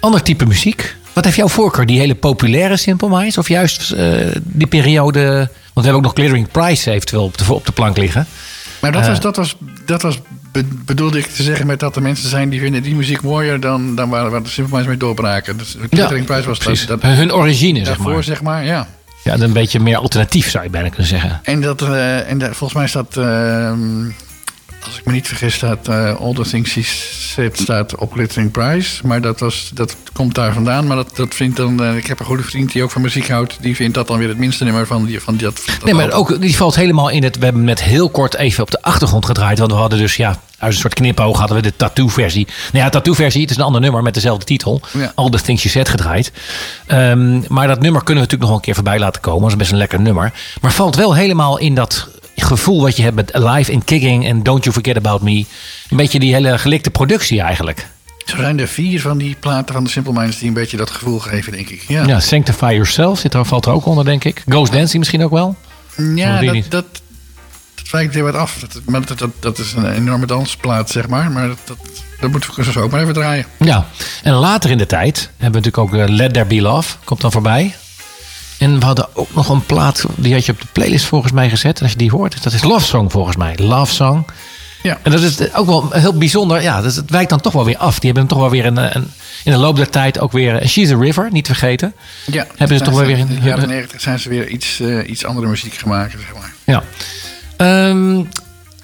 Ander 0.00 0.22
type 0.22 0.46
muziek. 0.46 0.96
Wat 1.18 1.26
heeft 1.26 1.38
jouw 1.38 1.48
voorkeur? 1.48 1.86
Die 1.86 1.98
hele 1.98 2.14
populaire 2.14 2.76
Simple 2.76 3.08
Minds? 3.08 3.38
Of 3.38 3.48
juist 3.48 3.90
eh, 3.90 4.12
die 4.42 4.66
periode... 4.66 5.20
Want 5.24 5.48
we 5.74 5.80
hebben 5.92 5.94
ook 5.94 6.02
nog 6.02 6.12
Glittering 6.12 6.50
Price 6.50 6.90
eventueel 6.90 7.24
op 7.24 7.38
de, 7.38 7.52
op 7.54 7.66
de 7.66 7.72
plank 7.72 7.96
liggen. 7.96 8.26
Maar 8.80 8.92
dat, 8.92 9.02
Eh. 9.02 9.08
was, 9.08 9.20
dat, 9.20 9.36
was, 9.36 9.56
dat 9.86 10.02
was, 10.02 10.20
be- 10.52 10.64
bedoelde 10.84 11.18
ik 11.18 11.26
te 11.26 11.42
zeggen 11.42 11.66
met 11.66 11.80
dat 11.80 11.96
er 11.96 12.02
mensen 12.02 12.28
zijn 12.28 12.48
die 12.48 12.60
vinden 12.60 12.82
die 12.82 12.94
muziek 12.94 13.22
mooier 13.22 13.60
dan, 13.60 13.94
dan 13.94 14.08
waar, 14.08 14.30
waar 14.30 14.42
de 14.42 14.48
Simple 14.48 14.72
Minds 14.72 14.88
mee 14.88 14.96
doorbraken. 14.96 15.56
Dus 15.56 15.72
de 15.72 15.78
Glittering 15.90 16.26
Prize 16.26 16.48
was 16.48 16.58
precies. 16.58 16.86
dat, 16.86 17.02
dat 17.02 17.10
Hun 17.10 17.32
origine, 17.32 17.78
zeg 17.78 17.86
daarvoor, 17.86 18.12
maar. 18.12 18.24
zeg 18.24 18.42
maar, 18.42 18.64
ja. 18.64 18.86
Ja, 19.24 19.38
een 19.38 19.52
beetje 19.52 19.80
meer 19.80 19.96
alternatief 19.96 20.50
zou 20.50 20.64
je 20.64 20.70
bijna 20.70 20.88
kunnen 20.88 21.06
zeggen. 21.06 21.40
En, 21.42 21.60
dat, 21.60 21.82
eh, 21.82 22.30
en 22.30 22.38
dat, 22.38 22.48
volgens 22.56 22.72
mij 22.78 22.88
staat, 22.88 23.16
als 24.84 24.98
ik 24.98 25.04
me 25.04 25.12
niet 25.12 25.26
vergis, 25.26 25.54
staat 25.54 25.88
eh, 25.88 26.16
All 26.20 26.34
the 26.34 26.42
Things 26.42 26.70
She 26.70 26.82
Said 26.82 27.58
staat 27.58 27.96
op 27.96 28.12
Glittering 28.12 28.50
Prize. 28.50 29.06
Maar 29.06 29.20
dat, 29.20 29.40
was, 29.40 29.70
dat 29.74 29.96
komt 30.12 30.34
daar 30.34 30.52
vandaan. 30.52 30.86
Maar 30.86 30.96
dat, 30.96 31.16
dat 31.16 31.34
vindt 31.34 31.56
dan, 31.56 31.82
eh, 31.82 31.96
ik 31.96 32.06
heb 32.06 32.20
een 32.20 32.26
goede 32.26 32.42
vriend 32.42 32.72
die 32.72 32.82
ook 32.82 32.90
van 32.90 33.02
muziek 33.02 33.28
houdt. 33.28 33.56
Die 33.60 33.76
vindt 33.76 33.94
dat 33.94 34.06
dan 34.06 34.18
weer 34.18 34.28
het 34.28 34.38
minste 34.38 34.64
nummer 34.64 34.86
van, 34.86 35.04
die, 35.04 35.20
van 35.20 35.36
dat, 35.36 35.62
dat 35.66 35.84
Nee, 35.84 35.94
maar 35.94 36.12
album. 36.12 36.34
ook, 36.34 36.40
die 36.40 36.56
valt 36.56 36.74
helemaal 36.74 37.08
in 37.08 37.22
het... 37.22 37.38
We 37.38 37.44
hebben 37.44 37.64
net 37.64 37.82
heel 37.82 38.10
kort 38.10 38.34
even 38.34 38.62
op 38.62 38.70
de 38.70 38.82
achtergrond 38.82 39.26
gedraaid. 39.26 39.58
Want 39.58 39.72
we 39.72 39.78
hadden 39.78 39.98
dus, 39.98 40.16
ja, 40.16 40.40
uit 40.58 40.72
een 40.72 40.78
soort 40.78 40.94
knipoog 40.94 41.38
hadden 41.38 41.56
we 41.56 41.62
de 41.62 41.76
tattoo-versie. 41.76 42.46
Nou 42.72 42.84
ja, 42.84 42.90
tattoo-versie, 42.90 43.40
het 43.40 43.50
is 43.50 43.56
een 43.56 43.62
ander 43.62 43.80
nummer 43.80 44.02
met 44.02 44.14
dezelfde 44.14 44.44
titel. 44.44 44.80
Ja. 44.92 45.12
All 45.14 45.30
the 45.30 45.40
Things 45.40 45.62
You 45.62 45.74
Said 45.74 45.88
gedraaid. 45.88 46.32
Ehm, 46.86 47.40
maar 47.48 47.66
dat 47.66 47.80
nummer 47.80 48.02
kunnen 48.04 48.24
we 48.24 48.30
natuurlijk 48.30 48.42
nog 48.50 48.52
een 48.54 48.60
keer 48.60 48.74
voorbij 48.74 48.98
laten 48.98 49.20
komen. 49.20 49.42
Dat 49.42 49.50
is 49.50 49.56
best 49.56 49.70
een 49.70 49.78
lekker 49.78 50.00
nummer. 50.00 50.32
Maar 50.60 50.72
valt 50.72 50.96
wel 50.96 51.14
helemaal 51.14 51.58
in 51.58 51.74
dat 51.74 52.08
gevoel 52.42 52.80
wat 52.82 52.96
je 52.96 53.02
hebt 53.02 53.14
met 53.14 53.32
Alive 53.32 53.72
and 53.72 53.84
Kicking 53.84 54.26
en 54.26 54.42
Don't 54.42 54.64
You 54.64 54.74
Forget 54.74 54.96
About 54.96 55.22
Me. 55.22 55.44
Een 55.90 55.96
beetje 55.96 56.18
die 56.18 56.34
hele 56.34 56.58
gelikte 56.58 56.90
productie 56.90 57.40
eigenlijk. 57.40 57.86
Zo 58.26 58.36
zijn 58.36 58.60
er 58.60 58.68
vier 58.68 59.00
van 59.00 59.18
die 59.18 59.36
platen 59.40 59.74
van 59.74 59.84
de 59.84 59.90
Simple 59.90 60.12
Minds 60.12 60.38
die 60.38 60.48
een 60.48 60.54
beetje 60.54 60.76
dat 60.76 60.90
gevoel 60.90 61.18
geven, 61.18 61.52
denk 61.52 61.68
ik. 61.68 61.84
Ja, 61.88 62.04
Ja, 62.06 62.20
Sanctify 62.20 62.70
Yourself 62.72 63.18
zit 63.18 63.34
er, 63.34 63.44
valt 63.44 63.66
er 63.66 63.72
ook 63.72 63.86
onder, 63.86 64.04
denk 64.04 64.24
ik. 64.24 64.42
Ghost 64.48 64.72
Dancing 64.72 64.98
misschien 64.98 65.24
ook 65.24 65.30
wel. 65.30 65.56
Ja, 66.14 66.40
dat, 66.40 66.54
dat, 66.54 66.84
dat 67.74 67.90
wijkt 67.90 68.14
weer 68.14 68.22
wat 68.22 68.34
af. 68.34 68.58
Dat, 68.58 69.08
dat, 69.08 69.18
dat, 69.18 69.30
dat 69.38 69.58
is 69.58 69.72
een 69.72 69.92
enorme 69.92 70.26
dansplaat, 70.26 70.90
zeg 70.90 71.08
maar. 71.08 71.30
Maar 71.30 71.48
dat, 71.48 71.58
dat, 71.64 71.76
dat 72.20 72.30
moeten 72.30 72.50
we 72.54 72.72
zo 72.72 72.80
ook 72.80 72.90
maar 72.90 73.00
even 73.00 73.14
draaien. 73.14 73.46
Ja, 73.58 73.86
en 74.22 74.32
later 74.32 74.70
in 74.70 74.78
de 74.78 74.86
tijd 74.86 75.30
hebben 75.36 75.62
we 75.62 75.68
natuurlijk 75.68 75.78
ook 75.78 76.08
eh, 76.08 76.14
Let 76.16 76.32
There 76.32 76.46
Be 76.46 76.60
Love, 76.60 76.96
komt 77.04 77.20
dan 77.20 77.32
voorbij. 77.32 77.74
En 78.58 78.78
we 78.78 78.84
hadden 78.84 79.08
ook 79.12 79.34
nog 79.34 79.48
een 79.48 79.66
plaat, 79.66 80.04
die 80.16 80.32
had 80.34 80.46
je 80.46 80.52
op 80.52 80.60
de 80.60 80.66
playlist 80.72 81.04
volgens 81.04 81.32
mij 81.32 81.50
gezet. 81.50 81.76
En 81.76 81.82
als 81.82 81.92
je 81.92 81.98
die 81.98 82.10
hoort, 82.10 82.42
dat 82.42 82.52
is 82.52 82.62
Love 82.62 82.86
Song 82.86 83.10
volgens 83.10 83.36
mij. 83.36 83.56
Love 83.58 83.94
Song. 83.94 84.24
Ja. 84.82 84.98
En 85.02 85.10
dat 85.10 85.20
is 85.22 85.54
ook 85.54 85.66
wel 85.66 85.90
heel 85.92 86.18
bijzonder. 86.18 86.62
Ja, 86.62 86.80
dat, 86.80 86.94
het 86.94 87.10
wijkt 87.10 87.30
dan 87.30 87.40
toch 87.40 87.52
wel 87.52 87.64
weer 87.64 87.76
af. 87.76 87.98
Die 87.98 88.10
hebben 88.12 88.22
hem 88.22 88.32
toch 88.32 88.40
wel 88.40 88.50
weer 88.50 88.66
een, 88.66 88.96
een, 88.96 89.10
in 89.44 89.52
de 89.52 89.58
loop 89.58 89.76
der 89.76 89.90
tijd 89.90 90.18
ook 90.20 90.32
weer... 90.32 90.66
She's 90.68 90.90
a 90.90 90.96
River, 90.98 91.28
niet 91.32 91.46
vergeten. 91.46 91.94
Ja, 92.24 92.46
Hebben 92.56 92.78
ze 92.78 92.84
toch 92.84 92.94
wel 92.94 93.04
weer 93.06 93.18
in 93.18 93.28
in- 93.28 93.40
de 93.40 93.46
jaren 93.48 93.68
90 93.68 94.00
zijn 94.00 94.18
ze 94.18 94.28
weer 94.28 94.48
iets, 94.48 94.80
eh, 94.80 95.08
iets 95.08 95.24
andere 95.24 95.46
muziek 95.46 95.74
gemaakt, 95.74 96.10
zeg 96.12 96.34
maar. 96.34 96.52
Ja. 96.64 96.82
Ehm, 97.56 98.22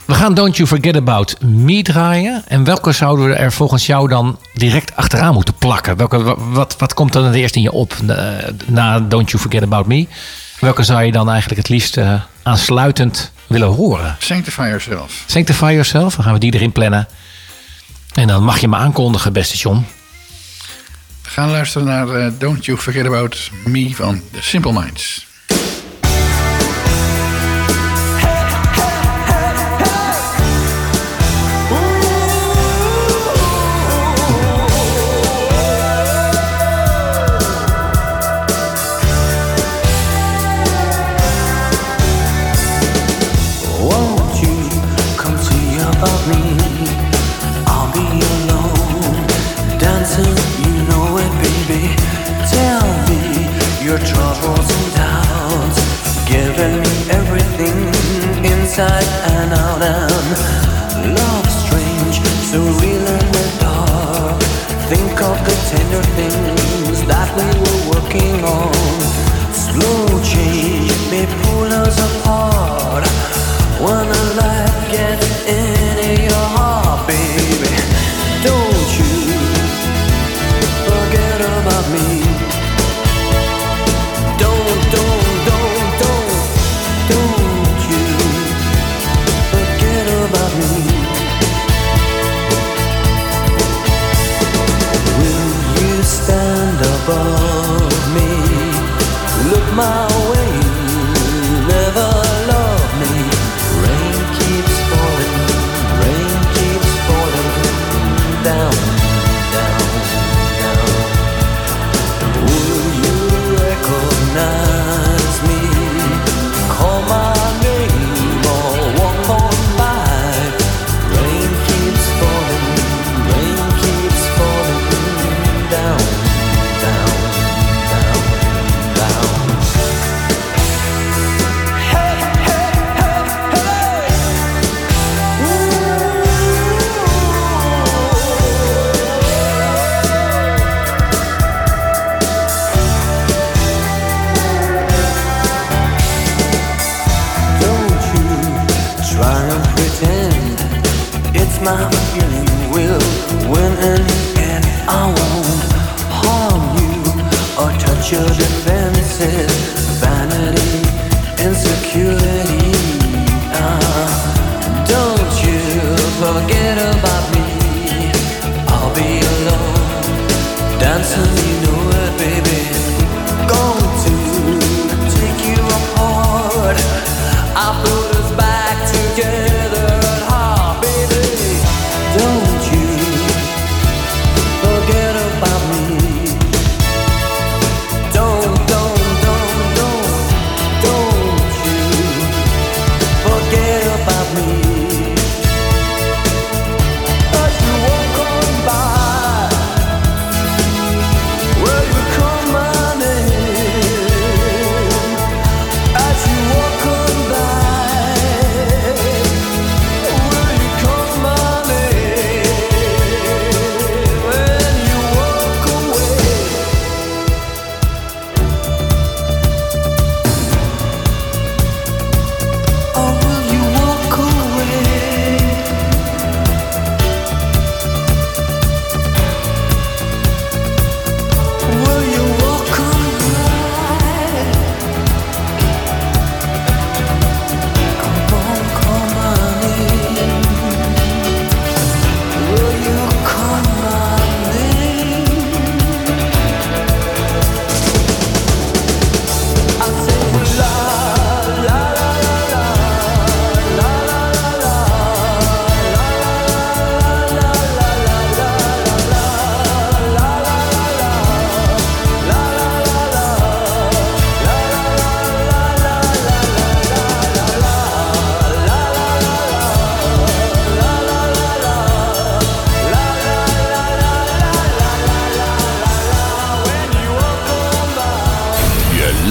we 0.06 0.14
gaan 0.14 0.34
Don't 0.34 0.56
You 0.56 0.68
Forget 0.68 0.96
About 0.96 1.40
Me 1.42 1.82
draaien. 1.82 2.42
En 2.46 2.64
welke 2.64 2.92
zouden 2.92 3.26
we 3.28 3.34
er 3.34 3.52
volgens 3.52 3.86
jou 3.86 4.08
dan 4.08 4.38
direct 4.54 4.96
achteraan 4.96 5.34
moeten 5.34 5.54
plakken? 5.54 5.96
Welke, 5.96 6.22
wa- 6.22 6.36
wat, 6.38 6.76
wat 6.78 6.94
komt 6.94 7.12
dan 7.12 7.24
het 7.24 7.34
eerst 7.34 7.56
in 7.56 7.62
je 7.62 7.72
op 7.72 7.94
eh, 8.06 8.16
na 8.66 9.00
Don't 9.00 9.30
You 9.30 9.42
Forget 9.42 9.62
About 9.62 9.86
Me? 9.86 10.06
Welke 10.60 10.82
zou 10.82 11.02
je 11.02 11.12
dan 11.12 11.28
eigenlijk 11.30 11.60
het 11.60 11.68
liefst 11.70 11.96
eh, 11.96 12.20
aansluitend 12.42 13.32
willen 13.46 13.68
horen? 13.68 14.16
Sanctify 14.18 14.62
Yourself. 14.66 15.22
Sanctify 15.26 15.70
Yourself, 15.72 16.14
dan 16.14 16.24
gaan 16.24 16.32
we 16.32 16.38
die 16.38 16.54
erin 16.54 16.72
plannen. 16.72 17.08
En 18.14 18.26
dan 18.26 18.42
mag 18.44 18.58
je 18.58 18.68
me 18.68 18.76
aankondigen, 18.76 19.32
beste 19.32 19.56
John. 19.56 19.86
We 21.22 21.30
gaan 21.30 21.50
luisteren 21.50 21.86
naar 21.86 22.08
eh, 22.08 22.30
Don't 22.38 22.64
You 22.64 22.78
Forget 22.78 23.06
About 23.06 23.50
Me 23.64 23.90
van 23.94 24.20
The 24.32 24.42
Simple 24.42 24.72
Minds. 24.72 25.26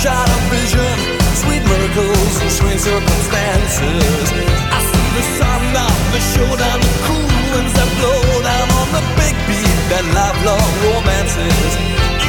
shot 0.00 0.28
of 0.32 0.42
vision, 0.48 0.96
sweet 1.36 1.60
miracles 1.60 2.40
and 2.40 2.50
sweet 2.50 2.80
circumstances. 2.80 4.32
I 4.72 4.80
see 4.88 5.08
the 5.12 5.24
sun 5.36 5.60
now, 5.76 5.92
the 6.16 6.20
showdown, 6.32 6.80
the 6.80 6.92
cool 7.04 7.28
winds 7.52 7.74
that 7.76 7.90
blow 8.00 8.24
down 8.40 8.68
on 8.80 8.88
the 8.96 9.04
big 9.20 9.36
beat 9.44 9.80
that 9.92 10.04
lifelong 10.16 10.70
romances. 10.88 12.19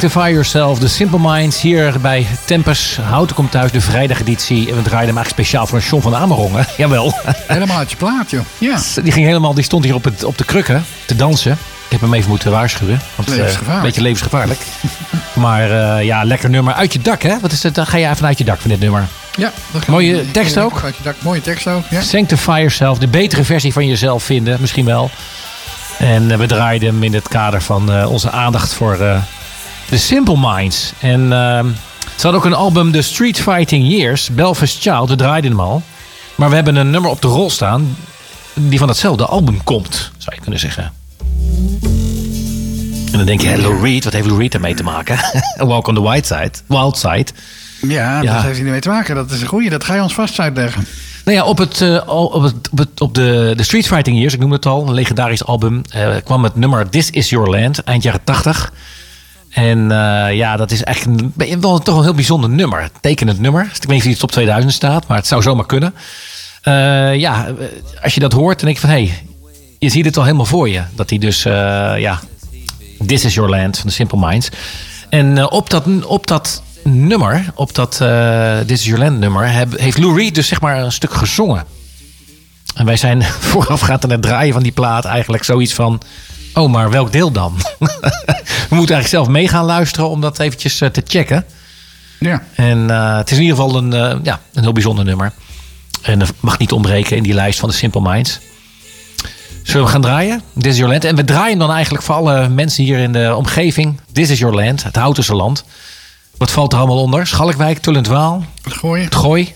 Sanctify 0.00 0.30
Yourself, 0.30 0.78
The 0.78 0.88
Simple 0.88 1.18
Minds. 1.18 1.60
Hier 1.60 2.00
bij 2.00 2.26
Tempus. 2.44 2.96
Houten 3.02 3.36
komt 3.36 3.50
thuis, 3.50 3.72
de 3.72 3.80
vrijdageditie. 3.80 4.58
En 4.68 4.76
we 4.76 4.82
draaiden 4.82 4.90
hem 5.14 5.16
eigenlijk 5.16 5.28
speciaal 5.28 5.66
voor 5.66 5.78
John 5.80 6.02
van 6.02 6.14
Amerongen. 6.14 6.66
Jawel. 6.76 7.14
Helemaal 7.46 7.78
uit 7.78 7.90
je 7.90 7.96
plaat, 7.96 8.30
joh. 8.30 8.40
Ja. 8.58 8.78
Die, 9.02 9.12
ging 9.12 9.26
helemaal, 9.26 9.54
die 9.54 9.64
stond 9.64 9.84
hier 9.84 9.94
op, 9.94 10.04
het, 10.04 10.24
op 10.24 10.38
de 10.38 10.44
krukken 10.44 10.84
te 11.06 11.16
dansen. 11.16 11.52
Ik 11.52 11.90
heb 11.90 12.00
hem 12.00 12.14
even 12.14 12.28
moeten 12.28 12.50
waarschuwen. 12.50 13.00
Want, 13.14 13.28
eh, 13.28 13.34
Levensgevaarlijk. 13.34 13.76
Een 13.76 13.82
beetje 13.82 14.02
levensgevaarlijk. 14.02 14.60
maar 15.46 15.70
eh, 15.70 16.04
ja, 16.04 16.24
lekker 16.24 16.50
nummer. 16.50 16.74
Uit 16.74 16.92
je 16.92 16.98
dak, 17.00 17.22
hè? 17.22 17.40
Wat 17.40 17.52
is 17.52 17.62
het? 17.62 17.74
Dan 17.74 17.86
ga 17.86 17.96
je 17.96 18.08
even 18.08 18.26
uit 18.26 18.38
je 18.38 18.44
dak 18.44 18.60
van 18.60 18.70
dit 18.70 18.80
nummer. 18.80 19.06
ja 19.36 19.52
dat 19.70 19.80
gaat- 19.80 19.90
Mooie 19.90 20.30
tekst 20.30 20.58
ook. 20.58 20.80
Uit 20.84 20.96
je 20.96 21.02
dak. 21.02 21.16
Mooie 21.22 21.40
tekst 21.40 21.66
ook, 21.66 21.84
ja. 21.90 22.00
Sanctify 22.00 22.56
Yourself. 22.58 22.98
De 22.98 23.08
betere 23.08 23.44
versie 23.44 23.72
van 23.72 23.86
jezelf 23.86 24.22
vinden. 24.22 24.56
Misschien 24.60 24.84
wel. 24.84 25.10
En 25.98 26.30
eh, 26.30 26.38
we 26.38 26.46
draaiden 26.46 26.88
hem 26.88 27.02
in 27.02 27.14
het 27.14 27.28
kader 27.28 27.62
van 27.62 28.04
onze 28.06 28.30
aandacht 28.30 28.74
voor 28.74 29.22
The 29.90 29.98
Simple 29.98 30.36
Minds. 30.38 30.92
En 31.00 31.32
ehm, 31.32 31.66
ze 32.16 32.22
hadden 32.22 32.40
ook 32.40 32.44
een 32.46 32.54
album, 32.54 32.92
The 32.92 33.02
Street 33.02 33.40
Fighting 33.40 33.88
Years. 33.88 34.28
Belfast 34.30 34.80
Child. 34.80 35.08
We 35.08 35.16
draaiden 35.16 35.50
hem 35.50 35.60
al. 35.60 35.82
Maar 36.34 36.48
we 36.48 36.54
hebben 36.54 36.76
een 36.76 36.90
nummer 36.90 37.10
op 37.10 37.22
de 37.22 37.28
rol 37.28 37.50
staan. 37.50 37.96
Die 38.54 38.78
van 38.78 38.88
hetzelfde 38.88 39.26
album 39.26 39.64
komt. 39.64 40.10
Zou 40.18 40.34
je 40.36 40.40
kunnen 40.42 40.60
zeggen. 40.60 40.92
En 43.12 43.16
dan 43.16 43.24
denk 43.26 43.40
je, 43.40 43.46
hey, 43.46 43.58
Lou 43.58 43.80
Reed, 43.82 44.04
wat 44.04 44.12
heeft 44.12 44.26
Lou 44.26 44.38
Reed 44.38 44.54
ermee 44.54 44.74
te 44.74 44.82
maken? 44.82 45.18
Walk 45.56 45.86
on 45.86 45.94
the 45.94 46.02
Wild 46.02 46.26
Side. 46.26 46.50
Wild 46.66 46.96
Side. 46.98 47.26
Ja, 47.80 48.20
Ja. 48.22 48.34
dat 48.34 48.42
heeft 48.42 48.60
hij 48.60 48.70
mee 48.70 48.80
te 48.80 48.88
maken. 48.88 49.14
Dat 49.14 49.30
is 49.30 49.40
een 49.40 49.46
goeie. 49.46 49.70
Dat 49.70 49.84
ga 49.84 49.94
je 49.94 50.02
ons 50.02 50.14
vast 50.14 50.38
uitleggen. 50.40 50.86
Nou 51.24 51.36
ja, 51.36 51.44
op, 51.44 51.58
het, 51.58 51.80
eh, 51.80 51.98
al- 52.06 52.26
op, 52.26 52.42
het, 52.42 52.54
op, 52.70 52.78
het, 52.78 53.00
op 53.00 53.14
de, 53.14 53.52
de 53.56 53.62
Street 53.62 53.86
Fighting 53.86 54.18
Years, 54.18 54.34
ik 54.34 54.40
noem 54.40 54.52
het 54.52 54.66
al, 54.66 54.86
een 54.88 54.94
legendarisch 54.94 55.44
album, 55.44 55.82
eh, 55.90 56.08
kwam 56.24 56.44
het 56.44 56.56
nummer 56.56 56.88
This 56.88 57.10
Is 57.10 57.28
Your 57.30 57.50
Land, 57.50 57.82
eind 57.84 58.02
jaren 58.02 58.24
80. 58.24 58.72
En 59.50 59.90
eh, 59.90 60.34
ja, 60.34 60.56
dat 60.56 60.70
is 60.70 60.82
echt 60.82 61.06
een, 61.06 61.32
wel 61.60 61.78
toch 61.78 61.96
een 61.96 62.02
heel 62.02 62.14
bijzonder 62.14 62.50
nummer. 62.50 62.90
Tekenend 63.00 63.40
nummer. 63.40 63.70
Ik 63.80 63.88
weet 63.88 63.88
niet 63.88 64.06
of 64.06 64.12
de 64.12 64.18
top 64.18 64.30
2000 64.30 64.72
staat, 64.72 65.06
maar 65.06 65.16
het 65.16 65.26
zou 65.26 65.42
zomaar 65.42 65.66
kunnen. 65.66 65.94
Eh, 66.62 67.14
ja, 67.14 67.46
eh, 67.46 67.54
als 68.02 68.14
je 68.14 68.20
dat 68.20 68.32
hoort, 68.32 68.56
dan 68.60 68.64
denk 68.64 68.80
je 68.80 68.86
van, 68.86 68.96
hé, 68.96 69.04
hey, 69.04 69.24
je 69.78 69.88
ziet 69.88 70.04
het 70.04 70.16
al 70.16 70.24
helemaal 70.24 70.44
voor 70.44 70.68
je. 70.68 70.82
Dat 70.94 71.10
hij 71.10 71.18
dus, 71.18 71.42
ja, 71.42 72.20
This 73.06 73.24
Is 73.24 73.34
Your 73.34 73.50
Land 73.50 73.78
van 73.78 73.86
de 73.86 73.92
Simple 73.92 74.18
Minds. 74.18 74.48
En 75.08 75.50
op, 75.50 75.70
dat, 75.70 76.04
op 76.04 76.26
dat 76.26 76.62
nummer, 76.84 77.44
op 77.54 77.74
dat 77.74 77.96
This 78.66 78.80
Is 78.80 78.84
Your 78.84 79.02
Land 79.02 79.18
nummer, 79.18 79.46
heeft 79.76 79.98
Lou 79.98 80.16
Reed 80.16 80.34
dus 80.34 80.48
zeg 80.48 80.60
maar 80.60 80.78
een 80.78 80.92
stuk 80.92 81.14
gezongen. 81.14 81.64
En 82.74 82.84
wij 82.86 82.96
zijn 82.96 83.22
voorafgaand 83.50 84.04
aan 84.04 84.10
het 84.10 84.22
draaien 84.22 84.52
van 84.52 84.62
die 84.62 84.72
plaat 84.72 85.04
eigenlijk 85.04 85.44
zoiets 85.44 85.74
van... 85.74 86.00
Oh, 86.54 86.70
maar 86.70 86.90
welk 86.90 87.12
deel 87.12 87.30
dan? 87.32 87.54
We 88.68 88.76
moeten 88.76 88.94
eigenlijk 88.94 89.06
zelf 89.06 89.28
mee 89.28 89.48
gaan 89.48 89.64
luisteren 89.64 90.08
om 90.08 90.20
dat 90.20 90.38
eventjes 90.38 90.80
eh, 90.80 90.88
te 90.88 91.02
checken. 91.06 91.44
Ja. 92.18 92.42
En 92.54 92.90
eh, 92.90 93.16
het 93.16 93.30
is 93.30 93.36
in 93.36 93.42
ieder 93.42 93.56
geval 93.56 93.76
een, 93.76 93.92
eh, 93.92 94.16
ja, 94.22 94.40
een 94.52 94.62
heel 94.62 94.72
bijzonder 94.72 95.04
nummer. 95.04 95.32
En 96.02 96.18
dat 96.18 96.32
mag 96.40 96.58
niet 96.58 96.72
ontbreken 96.72 97.16
in 97.16 97.22
die 97.22 97.34
lijst 97.34 97.58
van 97.58 97.68
de 97.68 97.74
Simple 97.74 98.00
Minds. 98.00 98.38
Zullen 99.62 99.84
we 99.86 99.92
gaan 99.92 100.00
draaien? 100.00 100.42
This 100.58 100.72
is 100.72 100.76
Your 100.76 100.92
Land. 100.92 101.04
En 101.04 101.16
we 101.16 101.24
draaien 101.24 101.58
dan 101.58 101.70
eigenlijk 101.72 102.04
voor 102.04 102.14
alle 102.14 102.48
mensen 102.48 102.84
hier 102.84 102.98
in 102.98 103.12
de 103.12 103.34
omgeving. 103.36 104.00
This 104.12 104.30
is 104.30 104.38
Your 104.38 104.54
Land, 104.54 104.82
het 104.82 104.96
Houtense 104.96 105.34
land. 105.34 105.64
Wat 106.36 106.50
valt 106.50 106.72
er 106.72 106.78
allemaal 106.78 107.00
onder? 107.02 107.26
Schalkwijk, 107.26 107.78
Tullentwaal, 107.78 108.44
Het 108.62 108.72
gooien. 108.72 109.04
het 109.04 109.14
Gooi. 109.14 109.54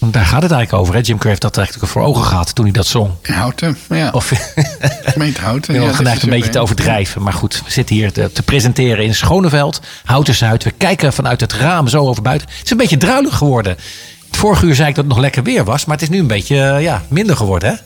Daar 0.00 0.24
gaat 0.24 0.42
het 0.42 0.52
eigenlijk 0.52 0.82
over. 0.82 0.94
Hè? 0.94 1.00
Jim 1.00 1.18
Craft 1.18 1.42
had 1.42 1.56
eigenlijk 1.56 1.92
voor 1.92 2.02
ogen 2.02 2.24
gehad 2.24 2.54
toen 2.54 2.64
hij 2.64 2.74
dat 2.74 2.86
zong. 2.86 3.10
In 3.22 3.32
Houten. 3.32 3.78
Ja. 3.88 4.10
Of 4.10 4.32
gemeente 5.04 5.40
Houten. 5.40 5.74
ik 5.74 5.80
Ja, 5.82 5.92
geneigd 5.92 6.20
dat 6.20 6.30
een 6.30 6.36
beetje 6.36 6.50
te 6.50 6.58
overdrijven. 6.58 7.22
Maar 7.22 7.32
goed, 7.32 7.62
we 7.64 7.70
zitten 7.70 7.96
hier 7.96 8.12
te, 8.12 8.32
te 8.32 8.42
presenteren 8.42 9.04
in 9.04 9.14
Schoneveld, 9.14 9.80
Houten 10.04 10.34
Zuid. 10.34 10.64
We 10.64 10.70
kijken 10.70 11.12
vanuit 11.12 11.40
het 11.40 11.52
raam 11.52 11.88
zo 11.88 12.06
over 12.06 12.22
buiten. 12.22 12.48
Het 12.50 12.64
is 12.64 12.70
een 12.70 12.76
beetje 12.76 12.96
druilig 12.96 13.36
geworden. 13.36 13.76
Het 14.26 14.36
vorige 14.36 14.66
uur 14.66 14.74
zei 14.74 14.88
ik 14.88 14.94
dat 14.94 15.04
het 15.04 15.12
nog 15.12 15.22
lekker 15.22 15.42
weer 15.42 15.64
was. 15.64 15.84
Maar 15.84 15.96
het 15.96 16.04
is 16.04 16.10
nu 16.10 16.18
een 16.18 16.26
beetje 16.26 16.60
eh, 16.60 16.82
ja, 16.82 17.02
minder 17.08 17.36
geworden. 17.36 17.68
Hè? 17.68 17.76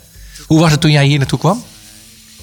Hoe 0.47 0.61
was 0.61 0.71
het 0.71 0.81
toen 0.81 0.91
jij 0.91 1.05
hier 1.05 1.19
naartoe 1.19 1.39
kwam? 1.39 1.63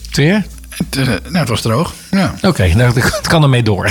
Het 0.07 0.17
weer? 0.17 0.45
Het, 0.69 0.95
eh, 0.97 1.05
nou, 1.05 1.37
het 1.37 1.49
was 1.49 1.61
droog. 1.61 1.93
Ja. 2.11 2.33
Oké, 2.41 2.67
nou, 2.75 2.99
het 2.99 3.27
kan 3.27 3.43
ermee 3.43 3.63
door. 3.63 3.89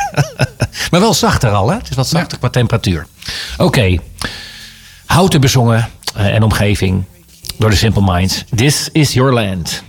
maar 0.91 1.01
wel 1.01 1.15
zachter 1.15 1.51
al, 1.51 1.69
hè? 1.71 1.77
Het 1.77 1.91
is 1.91 1.97
wat 1.97 2.09
zachter 2.09 2.39
qua 2.39 2.49
temperatuur. 2.49 3.07
Oké, 3.57 3.99
Houten 5.19 5.41
bezongen 5.41 5.89
eh, 6.15 6.35
en 6.35 6.43
omgeving 6.43 7.05
door 7.57 7.71
de 7.71 7.77
Simple 7.77 8.03
Minds. 8.13 8.45
This 8.55 8.89
is 8.93 9.13
your 9.13 9.33
land. 9.33 9.83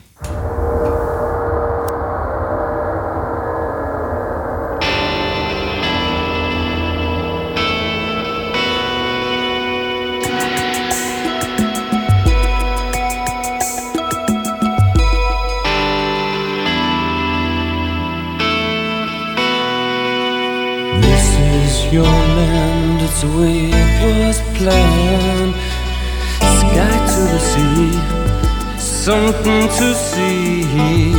Something 29.10 29.68
to 29.80 29.88
see. 29.96 31.16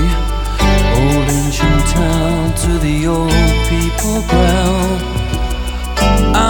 Old 1.01 1.29
ancient 1.39 1.83
town 1.99 2.55
to 2.63 2.71
the 2.87 2.97
old 3.17 3.57
people 3.71 4.19
ground. 4.31 5.01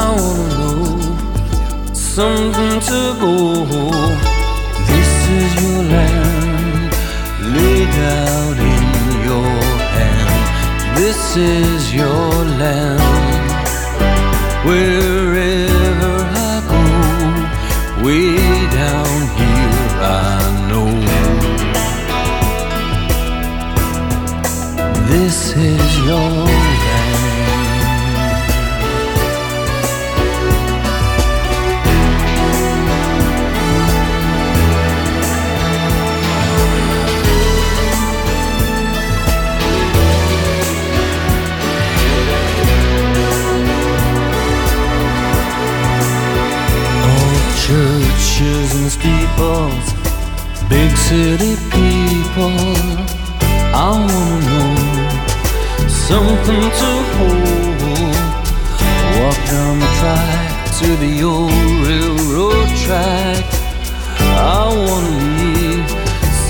I 0.01 0.05
wanna 0.21 0.49
know 0.61 0.85
something 1.95 2.75
to 2.91 3.01
go. 3.23 3.35
This 4.91 5.13
is 5.39 5.51
your 5.63 5.81
land, 5.95 6.91
laid 7.57 7.95
out 8.23 8.59
in 8.75 8.87
your 9.29 9.55
hand. 9.97 10.41
This 11.01 11.21
is 11.37 11.95
your 12.01 12.33
land. 12.61 13.01
Wherever 14.67 15.10
your 26.07 26.51
churches 47.71 48.75
and 48.75 48.91
steeples, 48.91 49.93
big 50.69 50.97
city 50.97 51.55
people. 51.71 52.57
I 53.73 53.91
wanna 53.91 54.41
know 54.47 54.80
something 56.11 56.65
to 56.81 56.91
hold. 57.15 58.21
Walk 59.19 59.39
down 59.55 59.75
the 59.79 59.91
track 60.01 60.51
to 60.81 60.89
the 61.05 61.15
old 61.23 61.53
railroad 61.87 62.69
track. 62.85 63.45
I 64.59 64.65
wanna 64.87 65.17
leave 65.31 65.91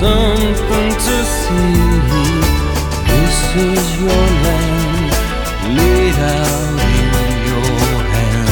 something 0.01 0.91
to 1.07 1.17
see. 1.39 1.91
This 3.13 3.39
is 3.71 3.85
your 4.03 4.25
land, 4.47 5.11
laid 5.79 6.19
out 6.39 6.79
in 6.99 7.33
your 7.51 7.97
hand. 8.15 8.49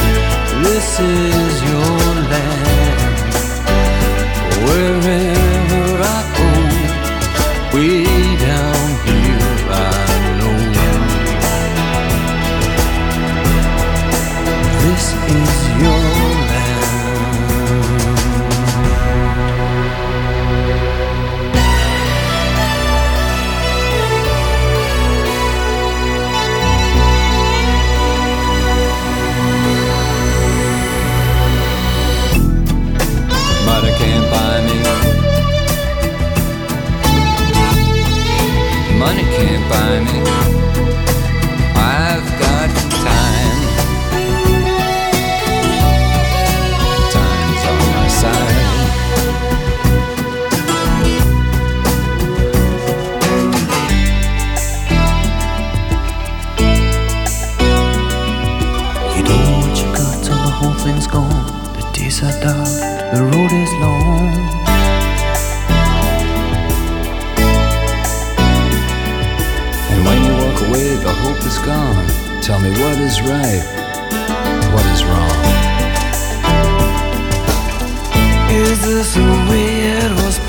This 0.65 0.89
is 1.17 1.53
your 1.71 2.03
land. 2.31 3.21
Wherever 4.65 5.85
I 6.15 6.19
go, 6.37 6.49
way 7.73 8.08
can't 39.39 39.69
buy 39.69 40.53
me. 40.53 40.58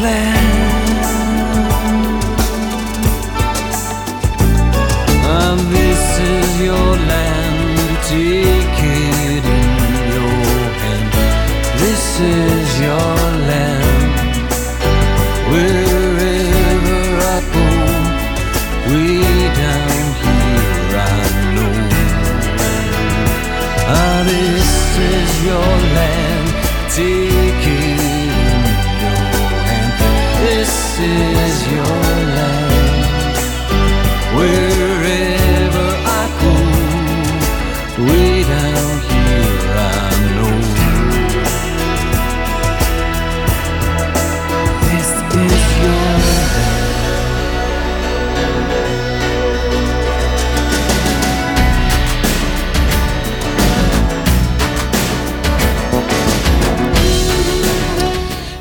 plan. 0.01 0.60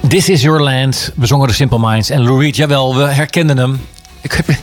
This 0.10 0.30
is 0.30 0.41
Your 0.41 0.62
Land. 0.62 1.12
We 1.16 1.26
zongen 1.26 1.47
de 1.47 1.53
Simple 1.53 1.80
Minds. 1.80 2.10
En 2.10 2.24
Lou 2.24 2.41
Reed, 2.43 2.55
jawel, 2.55 2.95
we 2.95 3.03
herkenden 3.03 3.57
hem. 3.57 3.82
Ik 4.22 4.32
heb, 4.32 4.47
heb 4.47 4.57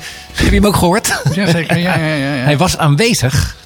je 0.49 0.51
hem 0.55 0.67
ook 0.67 0.77
gehoord? 0.77 1.23
Jazeker, 1.35 1.79
ja, 1.79 1.97
ja, 1.99 2.05
ja. 2.05 2.35
ja. 2.35 2.43
Hij 2.45 2.57
was 2.57 2.79
aanwezig. 2.79 3.57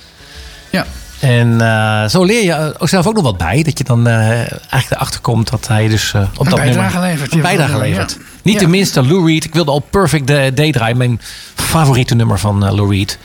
ja. 0.70 0.86
En 1.20 1.60
eh, 1.60 2.08
zo 2.08 2.24
leer 2.24 2.44
je 2.44 2.52
er 2.80 2.88
zelf 2.88 3.06
ook 3.06 3.14
nog 3.14 3.22
wat 3.22 3.36
bij. 3.38 3.62
Dat 3.62 3.78
je 3.78 3.84
dan 3.84 4.06
eh, 4.06 4.28
eigenlijk 4.28 4.90
erachter 4.90 5.20
komt 5.20 5.50
dat 5.50 5.68
hij 5.68 5.88
dus 5.88 6.12
eh, 6.14 6.20
op 6.36 6.44
Een 6.44 6.50
dat 6.50 6.58
bijdrage 6.60 6.92
nummer... 6.92 7.10
levert, 7.10 7.30
Een 7.32 7.36
ja. 7.36 7.42
bijdrage 7.44 7.72
Ja. 7.72 7.78
levert. 7.78 8.18
Niet 8.42 8.54
Ja. 8.54 8.60
de 8.60 8.66
minste 8.68 9.06
Lou 9.06 9.26
Reed. 9.26 9.44
Ik 9.44 9.54
wilde 9.54 9.70
al 9.70 9.80
Perfect 9.80 10.26
Day 10.56 10.72
draaien. 10.72 10.96
Mijn 10.96 11.20
favoriete 11.54 12.14
nummer 12.14 12.38
van 12.38 12.66
eh, 12.66 12.72
Lou 12.72 12.90
Reed. 12.96 13.18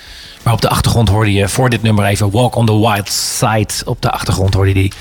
Maar 0.45 0.53
op 0.53 0.61
de 0.61 0.69
achtergrond 0.69 1.09
hoorde 1.09 1.33
je 1.33 1.49
voor 1.49 1.69
dit 1.69 1.81
nummer 1.81 2.05
even 2.05 2.31
Walk 2.31 2.55
on 2.55 2.65
the 2.65 2.79
Wild 2.79 3.09
Side. 3.09 3.73
Op 3.85 4.01
de 4.01 4.11
achtergrond 4.11 4.53
hoorde 4.53 4.69
je 4.69 4.75
die. 4.75 4.91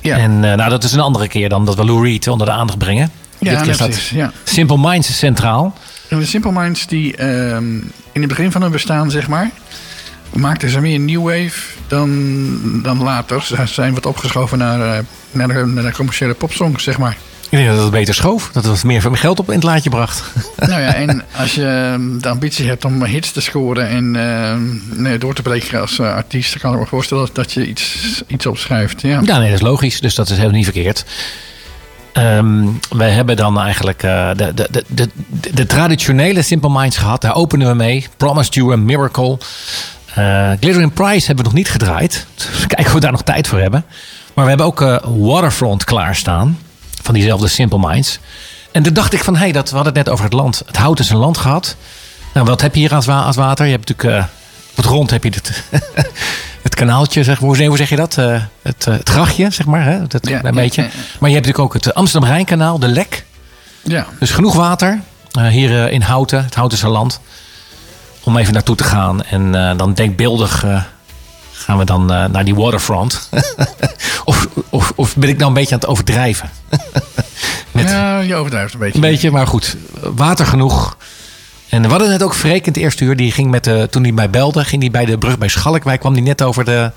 Ja. 0.00 0.16
En 0.16 0.44
eh, 0.44 0.56
nou, 0.56 0.70
dat 0.70 0.84
is 0.84 0.92
een 0.92 1.00
andere 1.00 1.28
keer 1.28 1.48
dan 1.48 1.64
dat 1.64 1.74
we 1.74 1.84
Lou 1.84 2.04
Reed 2.04 2.28
onder 2.28 2.46
de 2.46 2.52
aandacht 2.52 2.78
brengen. 2.78 3.10
Ja, 3.38 3.50
Dit 3.50 3.62
keer 3.62 3.74
staat 3.74 4.06
ja. 4.06 4.32
Simple 4.44 4.78
Minds 4.78 5.08
is 5.08 5.18
centraal. 5.18 5.74
En 6.08 6.18
de 6.18 6.26
Simple 6.26 6.52
Minds 6.52 6.86
die 6.86 7.16
ehm, 7.16 7.74
in 8.12 8.20
het 8.20 8.28
begin 8.28 8.52
van 8.52 8.62
hun 8.62 8.70
bestaan, 8.70 9.10
zeg 9.10 9.28
maar, 9.28 9.50
maakten 10.32 10.70
ze 10.70 10.80
meer 10.80 11.00
new 11.00 11.22
wave 11.22 11.60
dan, 11.86 12.82
dan 12.82 13.02
later. 13.02 13.42
Ze 13.42 13.66
zijn 13.66 13.94
wat 13.94 14.06
opgeschoven 14.06 14.58
naar, 14.58 14.96
eh, 14.96 15.04
naar, 15.30 15.48
de, 15.48 15.66
naar 15.66 15.84
de 15.84 15.92
commerciële 15.92 16.34
popsongs, 16.34 16.84
zeg 16.84 16.98
maar. 16.98 17.16
Ik 17.50 17.58
denk 17.58 17.68
dat 17.68 17.82
het 17.82 17.90
beter 17.90 18.14
schoof. 18.14 18.50
Dat 18.52 18.64
het 18.64 18.84
meer 18.84 19.00
van 19.00 19.16
geld 19.16 19.38
op 19.38 19.48
in 19.48 19.54
het 19.54 19.62
laadje 19.62 19.90
bracht. 19.90 20.22
nou 20.56 20.80
ja, 20.80 20.94
en 20.94 21.24
als 21.36 21.54
je 21.54 21.66
ehm, 21.66 22.18
de 22.18 22.28
ambitie 22.28 22.68
hebt 22.68 22.84
om 22.84 23.04
hits 23.04 23.32
te 23.32 23.40
scoren 23.40 23.88
en 23.88 24.16
ehm, 24.16 25.02
nee, 25.02 25.18
door 25.18 25.34
te 25.34 25.42
breken 25.42 25.80
als 25.80 25.98
eh, 25.98 26.14
artiest, 26.14 26.50
dan 26.50 26.60
kan 26.60 26.72
ik 26.72 26.78
me 26.78 26.86
voorstellen 26.86 27.28
dat 27.32 27.52
je 27.52 27.66
iets, 27.66 28.22
iets 28.26 28.46
opschrijft. 28.46 29.00
Ja. 29.00 29.20
Ja, 29.24 29.38
nee, 29.38 29.50
dat 29.50 29.60
is 29.60 29.66
logisch. 29.66 30.00
Dus 30.00 30.14
dat 30.14 30.26
is 30.26 30.32
helemaal 30.36 30.56
niet 30.56 30.64
verkeerd. 30.64 31.04
Ehm 32.12 32.64
wij 32.88 33.10
hebben 33.10 33.36
dan 33.36 33.60
eigenlijk 33.60 34.02
eh, 34.02 34.30
de, 34.36 34.54
de, 34.54 34.84
de, 34.88 35.08
de, 35.54 35.66
traditionele 35.66 36.42
Simple 36.42 36.70
Minds 36.70 36.96
gehad. 36.96 37.20
Daar 37.20 37.34
openen 37.34 37.68
we 37.68 37.74
mee. 37.74 38.06
Promised 38.16 38.54
You 38.54 38.72
a 38.72 38.76
Miracle. 38.76 39.38
Eh 40.14 40.50
Glitter 40.60 40.82
in 40.82 40.92
Price 40.92 41.26
hebben 41.26 41.44
we 41.44 41.50
nog 41.50 41.58
niet 41.58 41.70
gedraaid. 41.70 42.26
Dus 42.34 42.66
kijken 42.66 42.86
of 42.86 42.92
we 42.92 43.00
daar 43.00 43.12
nog 43.12 43.22
tijd 43.22 43.46
voor 43.46 43.58
hebben. 43.58 43.84
Maar 44.34 44.44
we 44.44 44.50
hebben 44.50 44.66
ook 44.66 45.00
Waterfront 45.04 45.84
klaarstaan. 45.84 46.58
Van 47.06 47.14
diezelfde 47.14 47.48
Simple 47.48 47.78
Minds. 47.78 48.18
En 48.72 48.82
toen 48.82 48.92
dacht 48.94 49.12
ik 49.12 49.24
van, 49.24 49.34
hé, 49.34 49.40
hey, 49.40 49.52
dat, 49.52 49.68
we 49.70 49.74
hadden 49.74 49.94
het 49.94 50.04
net 50.04 50.12
over 50.12 50.24
het 50.24 50.34
land. 50.34 50.62
Het 50.66 50.76
hout 50.76 50.98
is 50.98 51.10
een 51.10 51.16
land 51.16 51.38
gehad. 51.38 51.76
Nou, 52.34 52.46
wat 52.46 52.60
heb 52.60 52.74
je 52.74 52.80
hier 52.80 52.94
als, 52.94 53.06
wa- 53.06 53.22
als 53.22 53.36
water? 53.36 53.64
Je 53.66 53.70
hebt 53.72 53.88
natuurlijk... 53.88 54.18
eh, 54.24 54.30
op 54.70 54.76
het 54.76 54.84
grond 54.86 55.10
heb 55.10 55.24
je 55.24 55.30
het, 55.30 55.62
het 56.62 56.74
kanaaltje, 56.74 57.24
zeg 57.24 57.40
maar. 57.40 57.48
Hoe 57.56 57.64
hoe 57.66 57.76
zeg 57.76 57.88
je 57.88 57.96
dat? 57.96 58.18
Eh, 58.18 58.40
het, 58.62 58.86
eh, 58.86 58.94
het 58.94 59.08
grachtje, 59.08 59.50
zeg 59.50 59.66
maar. 59.66 59.84
Hè? 59.84 60.06
Dat, 60.06 60.28
Ja, 60.28 60.44
een 60.44 60.54
beetje. 60.54 60.82
ja, 60.82 60.88
ja. 60.88 60.94
Maar 61.18 61.30
je 61.30 61.34
hebt 61.36 61.46
natuurlijk 61.46 61.58
ook 61.58 61.74
het 61.84 61.94
Amsterdam-Rijnkanaal, 61.94 62.78
de 62.78 62.88
Lek. 62.88 63.24
ja. 63.82 64.06
Dus 64.18 64.30
genoeg 64.30 64.54
water. 64.54 65.00
hier 65.50 65.90
in 65.90 66.02
Houten, 66.02 66.44
het 66.44 66.54
Houtense 66.54 66.88
land. 66.88 67.20
Om 68.24 68.36
even 68.36 68.52
naartoe 68.52 68.76
te 68.76 68.84
gaan. 68.84 69.22
En 69.24 69.52
dan 69.76 69.94
denkbeeldig 69.94 70.64
gaan 71.66 71.78
we 71.78 71.84
dan 71.84 72.12
eh, 72.12 72.24
naar 72.24 72.44
die 72.44 72.54
waterfront. 72.54 73.28
of, 74.24 74.46
of, 74.70 74.92
of 74.94 75.16
ben 75.16 75.28
ik 75.28 75.36
nou 75.36 75.48
een 75.48 75.54
beetje 75.54 75.74
aan 75.74 75.80
het 75.80 75.88
overdrijven? 75.88 76.50
Met, 77.70 77.90
ja, 77.90 78.20
je 78.20 78.34
overdrijft 78.34 78.72
een 78.74 78.78
beetje. 78.78 78.94
een 78.94 79.00
beetje, 79.00 79.30
maar 79.30 79.46
goed. 79.46 79.76
Water 80.00 80.46
genoeg. 80.46 80.96
En 81.68 81.82
we 81.82 81.88
hadden 81.88 82.08
net 82.08 82.22
ook 82.22 82.34
Freek 82.34 82.66
in 82.66 82.72
het 82.72 82.76
eerste 82.82 83.04
uur. 83.04 83.16
Die 83.16 83.32
ging 83.32 83.50
met 83.50 83.64
de, 83.64 83.86
toen 83.90 84.02
hij 84.02 84.12
mij 84.12 84.30
belde, 84.30 84.64
ging 84.64 84.82
hij 84.82 84.90
bij 84.90 85.04
de 85.04 85.18
brug 85.18 85.38
bij 85.38 85.48
Schalkwijk. 85.48 86.00
kwam 86.00 86.12
hij 86.12 86.22
net 86.22 86.42
over 86.42 86.64
de, 86.64 86.90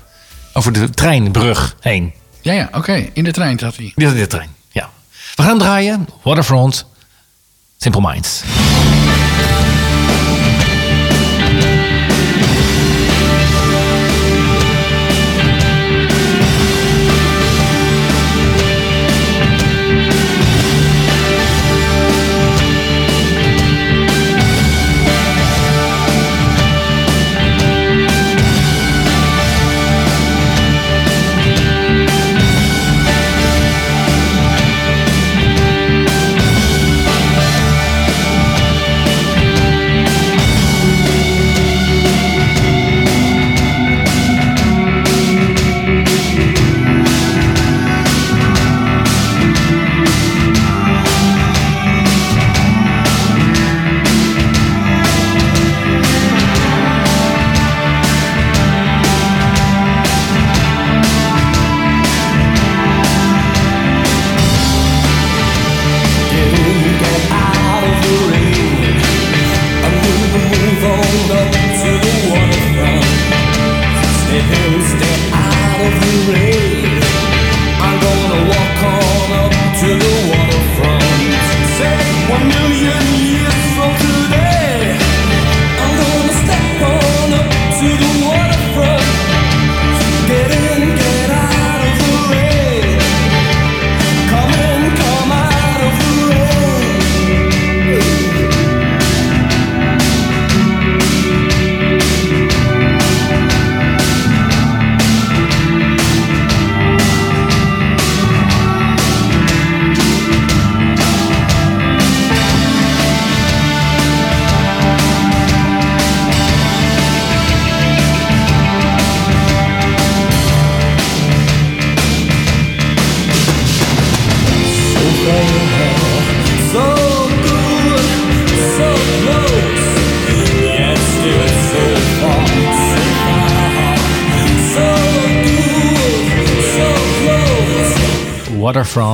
over 0.52 0.72
de 0.72 0.90
treinbrug 0.90 1.76
heen. 1.80 2.12
Ja, 2.40 2.52
ja, 2.52 2.68
oké. 2.72 3.08
In 3.12 3.24
de 3.24 3.32
trein 3.32 3.58
zat 3.58 3.76
hij. 3.76 3.92
In 3.96 4.14
de 4.14 4.26
trein, 4.26 4.48
ja. 4.68 4.90
We 5.34 5.42
gaan 5.42 5.58
draaien. 5.58 6.08
Waterfront. 6.22 6.86
Simple 7.78 8.00
Minds. 8.00 8.42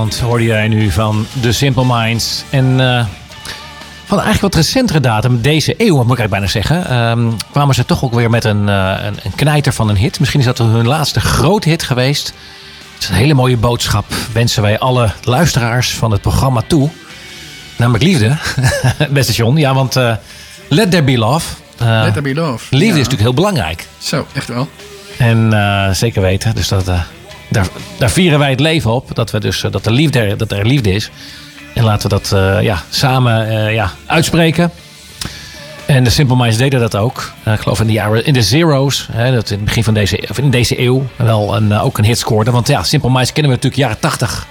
Waterfront 0.06 0.30
hoorde 0.30 0.44
jij 0.44 0.68
nu 0.68 0.90
van 0.90 1.26
The 1.40 1.52
Simple 1.52 1.84
Minds. 1.86 2.44
En 2.50 2.80
eh, 2.80 3.04
van 4.04 4.20
eigenlijk 4.20 4.40
wat 4.40 4.54
recentere 4.54 5.00
datum, 5.00 5.40
deze 5.40 5.74
eeuw 5.76 6.04
moet 6.04 6.18
ik 6.18 6.30
bijna 6.30 6.46
zeggen, 6.46 6.86
ehm, 6.86 7.30
kwamen 7.50 7.74
ze 7.74 7.84
toch 7.84 8.04
ook 8.04 8.14
weer 8.14 8.30
met 8.30 8.44
een, 8.44 8.68
eh, 8.68 8.94
een, 9.00 9.18
een 9.22 9.34
knijter 9.34 9.72
van 9.72 9.88
een 9.88 9.96
hit. 9.96 10.18
Misschien 10.18 10.40
is 10.40 10.46
dat 10.46 10.58
hun 10.58 10.86
laatste 10.86 11.20
grote 11.20 11.68
hit 11.68 11.82
geweest. 11.82 12.32
Het 12.94 13.02
is 13.02 13.08
een 13.08 13.14
hele 13.14 13.34
mooie 13.34 13.56
boodschap. 13.56 14.04
Wensen 14.32 14.62
wij 14.62 14.78
alle 14.78 15.10
luisteraars 15.22 15.94
van 15.94 16.10
het 16.10 16.20
programma 16.20 16.62
toe. 16.66 16.90
Namelijk 17.76 18.04
liefde, 18.04 18.36
beste 19.10 19.32
John. 19.32 19.56
Ja, 19.56 19.74
want 19.74 19.96
eh, 19.96 20.14
Let 20.68 20.90
There 20.90 21.02
Be 21.02 21.18
Love. 21.18 21.54
Let 21.78 22.12
there 22.12 22.22
be 22.22 22.34
love. 22.34 22.64
liefde 22.70 22.84
Ja. 22.84 22.90
is 22.90 22.96
natuurlijk 22.96 23.22
heel 23.22 23.34
belangrijk. 23.34 23.86
Zo, 23.98 24.26
echt 24.32 24.48
wel. 24.48 24.68
En 25.18 25.52
zeker 25.94 26.22
weten. 26.22 26.54
Dus 26.54 26.68
dat, 26.68 26.90
daar, 27.48 27.66
daar 27.98 28.10
vieren 28.10 28.38
wij 28.38 28.50
het 28.50 28.60
leven 28.60 28.92
op. 28.92 29.14
Dat, 29.14 29.30
we 29.30 29.40
dus, 29.40 29.62
eh, 29.62 29.70
dat, 29.72 29.86
er 29.86 29.92
liefde, 29.92 30.36
dat 30.36 30.52
er 30.52 30.66
liefde 30.66 30.92
is. 30.92 31.10
En 31.74 31.84
laten 31.84 32.10
we 32.10 32.16
dat 32.16 32.32
eh, 32.32 32.62
ja, 32.62 32.82
samen 32.90 33.48
eh, 33.48 33.74
ja, 33.74 33.92
uitspreken. 34.06 34.70
En 35.86 36.04
de 36.04 36.10
Simple 36.10 36.36
Minds 36.36 36.56
deden 36.56 36.80
dat 36.80 36.96
ook. 36.96 37.32
Ik 37.44 37.60
geloof 37.60 37.80
in 37.80 37.86
de 37.86 37.92
jaren 37.92 38.24
in 38.24 38.32
de 38.32 38.42
zeros. 38.42 39.08
Hè, 39.12 39.32
dat 39.34 39.50
in 39.50 39.56
het 39.56 39.64
begin 39.64 39.84
van 39.84 39.94
deze, 39.94 40.24
of 40.30 40.38
in 40.38 40.50
deze 40.50 40.80
eeuw 40.80 41.06
wel 41.16 41.56
een, 41.56 41.78
ook 41.78 41.98
een 41.98 42.04
hit 42.04 42.18
scoorde. 42.18 42.50
Want 42.50 42.68
ja, 42.68 42.82
Simple 42.82 43.10
Minds 43.10 43.32
kennen 43.32 43.52
we 43.52 43.56
natuurlijk 43.56 43.82
jaren 43.82 44.00
80 44.00 44.46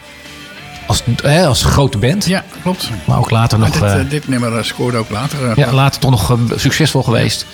als, 0.86 1.04
hè, 1.22 1.46
als 1.46 1.64
grote 1.64 1.98
band. 1.98 2.26
Ja, 2.26 2.44
klopt. 2.62 2.90
Maar 3.06 3.18
ook 3.18 3.30
later 3.30 3.60
Maar 3.60 3.70
nog. 3.80 3.94
dit, 3.96 4.10
dit 4.10 4.28
nummer 4.28 4.66
scoorde 4.66 4.98
ook 4.98 5.10
later. 5.10 5.60
ja, 5.60 5.74
later 5.74 6.02
toch 6.02 6.12
nog 6.12 6.38
succesvol 6.56 7.04
geweest. 7.04 7.46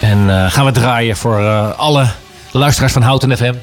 En 0.00 0.50
gaan 0.50 0.64
we 0.64 0.72
draaien 0.72 1.16
voor 1.16 1.40
alle 1.72 2.06
luisteraars 2.50 2.92
van 2.92 3.02
Houten 3.02 3.36
FM. 3.36 3.54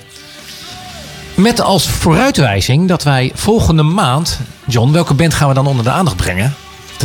Met 1.40 1.62
als 1.62 1.90
vooruitwijzing 1.90 2.88
dat 2.88 3.04
wij 3.04 3.32
volgende 3.34 3.84
maand... 3.84 4.40
John, 4.68 4.92
welke 4.92 5.14
band 5.14 5.34
gaan 5.34 5.48
we 5.48 5.54
dan 5.54 5.68
onder 5.68 5.84
de 5.84 5.90
aandacht 5.90 6.16
brengen? 6.16 6.56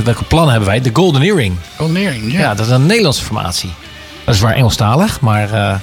Welke 0.05 0.25
plannen 0.25 0.51
hebben 0.51 0.69
wij? 0.69 0.81
De 0.81 0.91
Golden 0.93 1.23
Earring. 1.23 1.57
Golnering, 1.77 2.33
ja. 2.33 2.39
Ja, 2.39 2.55
dat 2.55 2.67
is 2.67 2.73
een 2.73 2.87
Nederlandse 2.87 3.25
formatie. 3.25 3.73
Dat 4.25 4.35
is 4.35 4.41
waar 4.41 4.55
Engelstalig, 4.55 5.21
maar... 5.21 5.53
eh, 5.53 5.75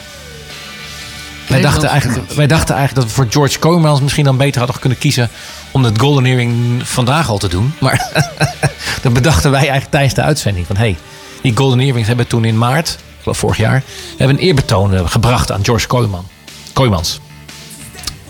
wij, 1.47 1.61
dachten 1.61 1.89
eigenlijk, 1.89 2.31
wij 2.31 2.47
dachten 2.47 2.75
eigenlijk 2.75 3.07
dat 3.07 3.15
we 3.15 3.21
voor 3.23 3.31
George 3.31 3.59
Comans 3.59 4.01
misschien 4.01 4.25
dan 4.25 4.37
beter 4.37 4.59
hadden 4.59 4.79
kunnen 4.79 4.97
kiezen... 4.99 5.29
om 5.71 5.83
het 5.83 5.99
Golden 5.99 6.25
Earring 6.25 6.81
vandaag 6.87 7.29
al 7.29 7.37
te 7.37 7.47
doen. 7.47 7.73
Maar 7.79 8.11
dat 9.03 9.13
bedachten 9.13 9.51
wij 9.51 9.59
eigenlijk 9.59 9.91
tijdens 9.91 10.13
de 10.13 10.21
uitzending. 10.21 10.67
Van 10.67 10.77
hey, 10.77 10.97
die 11.41 11.57
Golden 11.57 11.79
Earrings 11.79 12.07
hebben 12.07 12.27
toen 12.27 12.45
in 12.45 12.57
maart, 12.57 12.89
ik 12.89 13.21
geloof 13.21 13.37
vorig 13.37 13.57
jaar... 13.57 13.83
hebben 14.17 14.37
een 14.37 14.43
eerbetoon 14.43 14.93
eh, 14.93 15.01
gebracht 15.05 15.51
aan 15.51 15.63
George 15.65 15.87
Kooijman. 15.87 16.27
Kooijmans. 16.73 17.19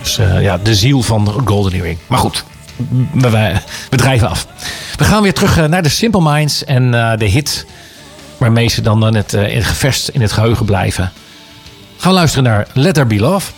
Dus 0.02 0.18
eh, 0.18 0.42
ja, 0.42 0.58
de 0.58 0.76
ziel 0.76 1.02
van 1.02 1.26
de 1.26 1.32
Golden 1.46 1.74
Earring. 1.74 1.98
Maar 2.08 2.20
goed, 2.20 2.44
we, 3.14 3.54
drijven 3.90 4.30
af. 4.30 4.48
We 4.98 5.04
gaan 5.04 5.22
weer 5.22 5.34
terug 5.34 5.58
eh, 5.58 5.66
naar 5.66 5.84
de 5.84 5.90
Simple 5.90 6.22
Minds 6.22 6.66
en 6.66 6.94
eh, 6.94 7.18
de 7.18 7.26
hit... 7.26 7.66
waarmee 8.38 8.68
ze 8.68 8.82
dan 8.82 9.08
in 9.08 9.16
het, 9.16 9.38
gevest 9.60 10.08
in 10.08 10.22
het 10.22 10.32
geheugen 10.32 10.66
blijven. 10.66 11.12
Gaan 11.98 12.12
we 12.12 12.18
luisteren 12.18 12.44
naar 12.44 12.68
Let 12.74 12.94
There 12.94 13.06
Be 13.06 13.20
Love. 13.20 13.52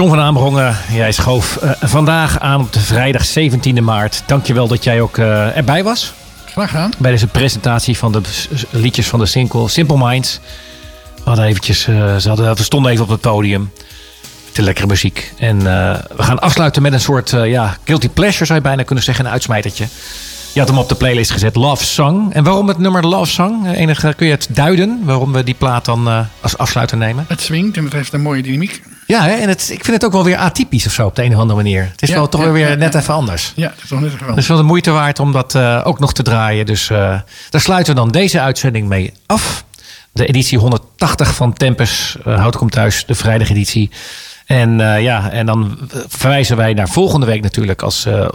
John 0.00 0.12
van 0.12 0.20
Amerongen, 0.20 0.76
jij 0.92 1.12
schoof 1.12 1.56
eh, 1.56 1.70
vandaag 1.80 2.38
aan 2.38 2.60
op 2.60 2.72
de 2.72 2.80
vrijdag 2.80 3.28
17e 3.28 3.82
maart. 3.82 4.22
Dankjewel 4.26 4.68
dat 4.68 4.84
jij 4.84 5.00
ook 5.00 5.18
eh, 5.18 5.56
erbij 5.56 5.84
was. 5.84 6.12
Graag 6.44 6.70
gedaan. 6.70 6.90
Bij 6.98 7.10
deze 7.10 7.26
presentatie 7.26 7.98
van 7.98 8.12
de 8.12 8.20
liedjes 8.70 9.08
van 9.08 9.18
de 9.18 9.26
single 9.26 9.68
Simple 9.68 10.08
Minds. 10.08 10.40
We, 11.14 11.22
hadden 11.24 11.44
eventjes, 11.44 11.86
eh, 11.86 12.16
ze 12.16 12.28
hadden, 12.28 12.56
we 12.56 12.62
stonden 12.62 12.92
even 12.92 13.04
op 13.04 13.10
het 13.10 13.20
podium. 13.20 13.72
Te 14.52 14.62
lekkere 14.62 14.86
muziek. 14.86 15.32
En 15.38 15.58
we 16.16 16.22
gaan 16.22 16.40
afsluiten 16.40 16.82
met 16.82 16.92
een 16.92 17.00
soort 17.00 17.30
ja, 17.30 17.76
guilty 17.84 18.08
pleasure 18.08 18.44
zou 18.44 18.58
je 18.58 18.64
bijna 18.64 18.82
kunnen 18.82 19.04
zeggen. 19.04 19.24
Een 19.24 19.30
uitsmijtertje. 19.30 19.86
Je 20.52 20.60
had 20.60 20.68
hem 20.68 20.78
op 20.78 20.88
de 20.88 20.94
playlist 20.94 21.30
gezet, 21.30 21.56
Love 21.56 21.84
Song. 21.84 22.30
En 22.32 22.44
waarom 22.44 22.68
het 22.68 22.78
nummer 22.78 23.06
Love 23.06 23.30
Song? 23.30 23.66
Enige, 23.66 24.14
kun 24.16 24.26
je 24.26 24.32
het 24.32 24.48
duiden 24.50 25.00
waarom 25.04 25.32
we 25.32 25.44
die 25.44 25.54
plaat 25.54 25.84
dan 25.84 26.26
als 26.40 26.58
afsluiter 26.58 26.96
nemen? 26.96 27.24
Het 27.28 27.40
swingt 27.40 27.76
en 27.76 27.84
het 27.84 27.92
heeft 27.92 28.12
een 28.12 28.22
mooie 28.22 28.42
dynamiek. 28.42 28.82
Ja, 29.10 29.22
hè? 29.22 29.32
en 29.34 29.48
het, 29.48 29.60
ik 29.70 29.84
vind 29.84 29.96
het 29.96 30.04
ook 30.04 30.12
wel 30.12 30.24
weer 30.24 30.36
atypisch 30.36 30.86
of 30.86 30.92
zo 30.92 31.06
op 31.06 31.16
de 31.16 31.22
een 31.24 31.34
of 31.34 31.40
andere 31.40 31.62
manier. 31.62 31.88
Het 31.90 32.02
is 32.02 32.08
Ja, 32.08 32.14
wel 32.14 32.28
toch 32.28 32.40
ja, 32.40 32.46
wel 32.46 32.54
weer 32.54 32.68
ja, 32.70 32.74
net 32.74 32.94
even 32.94 33.14
anders. 33.14 33.52
Ja, 33.56 33.68
dat 33.68 33.84
is 33.84 33.90
nog 33.90 34.00
net 34.00 34.12
even 34.12 34.34
Dus 34.34 34.46
wel 34.46 34.56
de 34.56 34.62
moeite 34.62 34.90
waard 34.90 35.18
om 35.18 35.32
dat 35.32 35.54
eh, 35.54 35.80
ook 35.84 35.98
nog 35.98 36.12
te 36.12 36.22
draaien. 36.22 36.66
Dus 36.66 36.90
eh, 36.90 37.18
daar 37.50 37.60
sluiten 37.60 37.94
we 37.94 38.00
dan 38.00 38.10
deze 38.10 38.40
uitzending 38.40 38.88
mee 38.88 39.12
af. 39.26 39.64
De 40.12 40.26
editie 40.26 40.58
180 40.58 41.34
van 41.34 41.52
Tempus. 41.52 42.16
eh 42.24 42.38
Hout 42.38 42.56
komt 42.56 42.72
thuis, 42.72 43.06
de 43.06 43.14
vrijdageditie. 43.14 43.90
En 44.46 44.78
ja, 45.02 45.30
en 45.30 45.46
dan 45.46 45.78
verwijzen 46.08 46.56
wij 46.56 46.72
naar 46.74 46.88
volgende 46.88 47.26
week 47.26 47.42
natuurlijk 47.42 47.82
als 47.82 48.04
eh, 48.06 48.28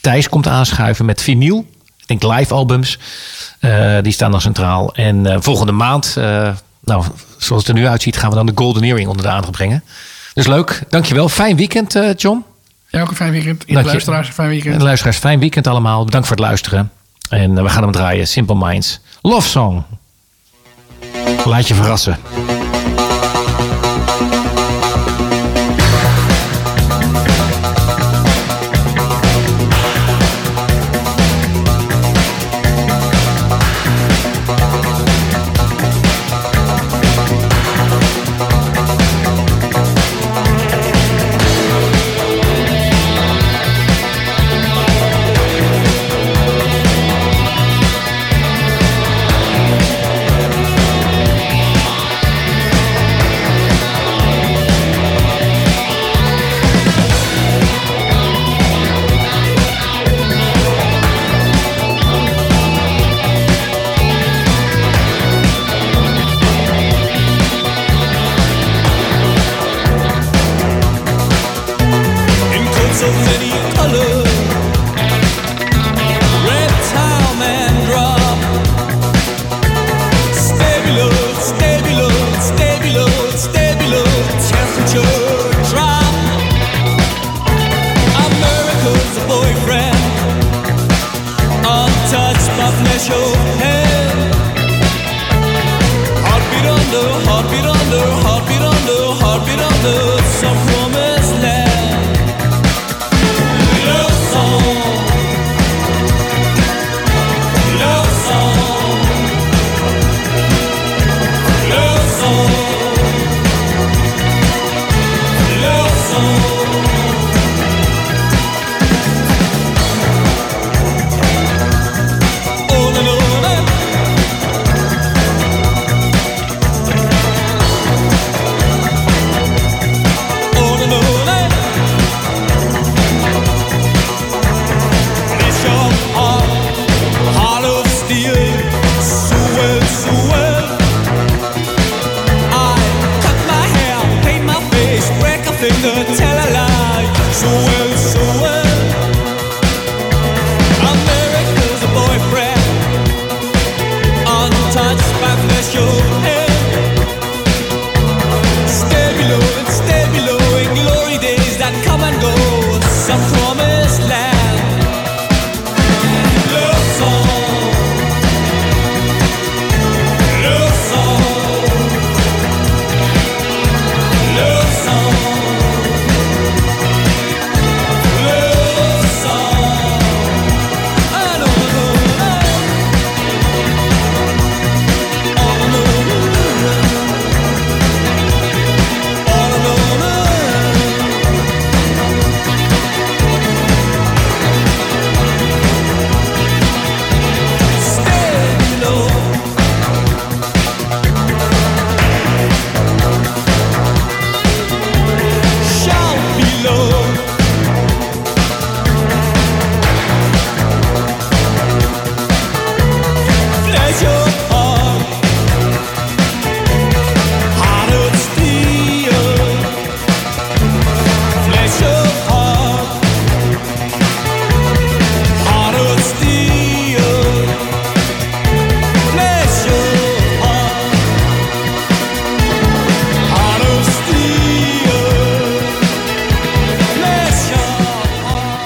Thijs 0.00 0.28
komt 0.28 0.46
aanschuiven 0.46 1.04
met 1.04 1.22
vinyl. 1.22 1.66
Ik 2.06 2.20
denk 2.20 2.36
live 2.38 2.54
albums. 2.54 2.98
Die 4.02 4.12
staan 4.12 4.30
dan 4.30 4.40
centraal. 4.40 4.94
En 4.94 5.42
volgende 5.42 5.72
maand, 5.72 6.16
nou, 6.90 7.04
zoals 7.38 7.66
het 7.66 7.76
er 7.76 7.82
nu 7.82 7.86
uitziet, 7.88 8.16
gaan 8.16 8.30
we 8.30 8.36
dan 8.36 8.46
de 8.46 8.52
Golden 8.54 8.82
Earring 8.82 9.08
onder 9.08 9.24
de 9.24 9.30
aandacht 9.30 9.52
brengen. 9.52 9.84
Dus 10.34 10.46
leuk, 10.46 10.82
dankjewel. 10.88 11.28
Fijn 11.28 11.56
weekend, 11.56 11.94
eh, 11.94 12.14
John. 12.16 12.44
Ja, 12.88 13.00
ook 13.00 13.08
een 13.10 13.16
fijn 13.16 13.32
weekend. 13.32 13.64
Je. 13.66 13.82
luisteraars 13.82 14.28
een 14.28 14.34
fijn 14.34 14.48
En 14.48 14.54
weekend. 14.54 14.78
de 14.78 14.84
luisteraars, 14.84 15.16
fijn 15.16 15.38
weekend 15.38 15.66
allemaal. 15.66 16.04
Bedankt 16.04 16.26
voor 16.26 16.36
het 16.36 16.44
luisteren. 16.44 16.90
En 17.28 17.56
eh, 17.56 17.62
we 17.62 17.68
gaan 17.68 17.82
hem 17.82 17.92
draaien. 17.92 18.28
Simple 18.28 18.56
Minds. 18.56 19.00
Love 19.22 19.48
Song. 19.48 19.82
Laat 21.44 21.68
je 21.68 21.74
verrassen. 21.74 22.18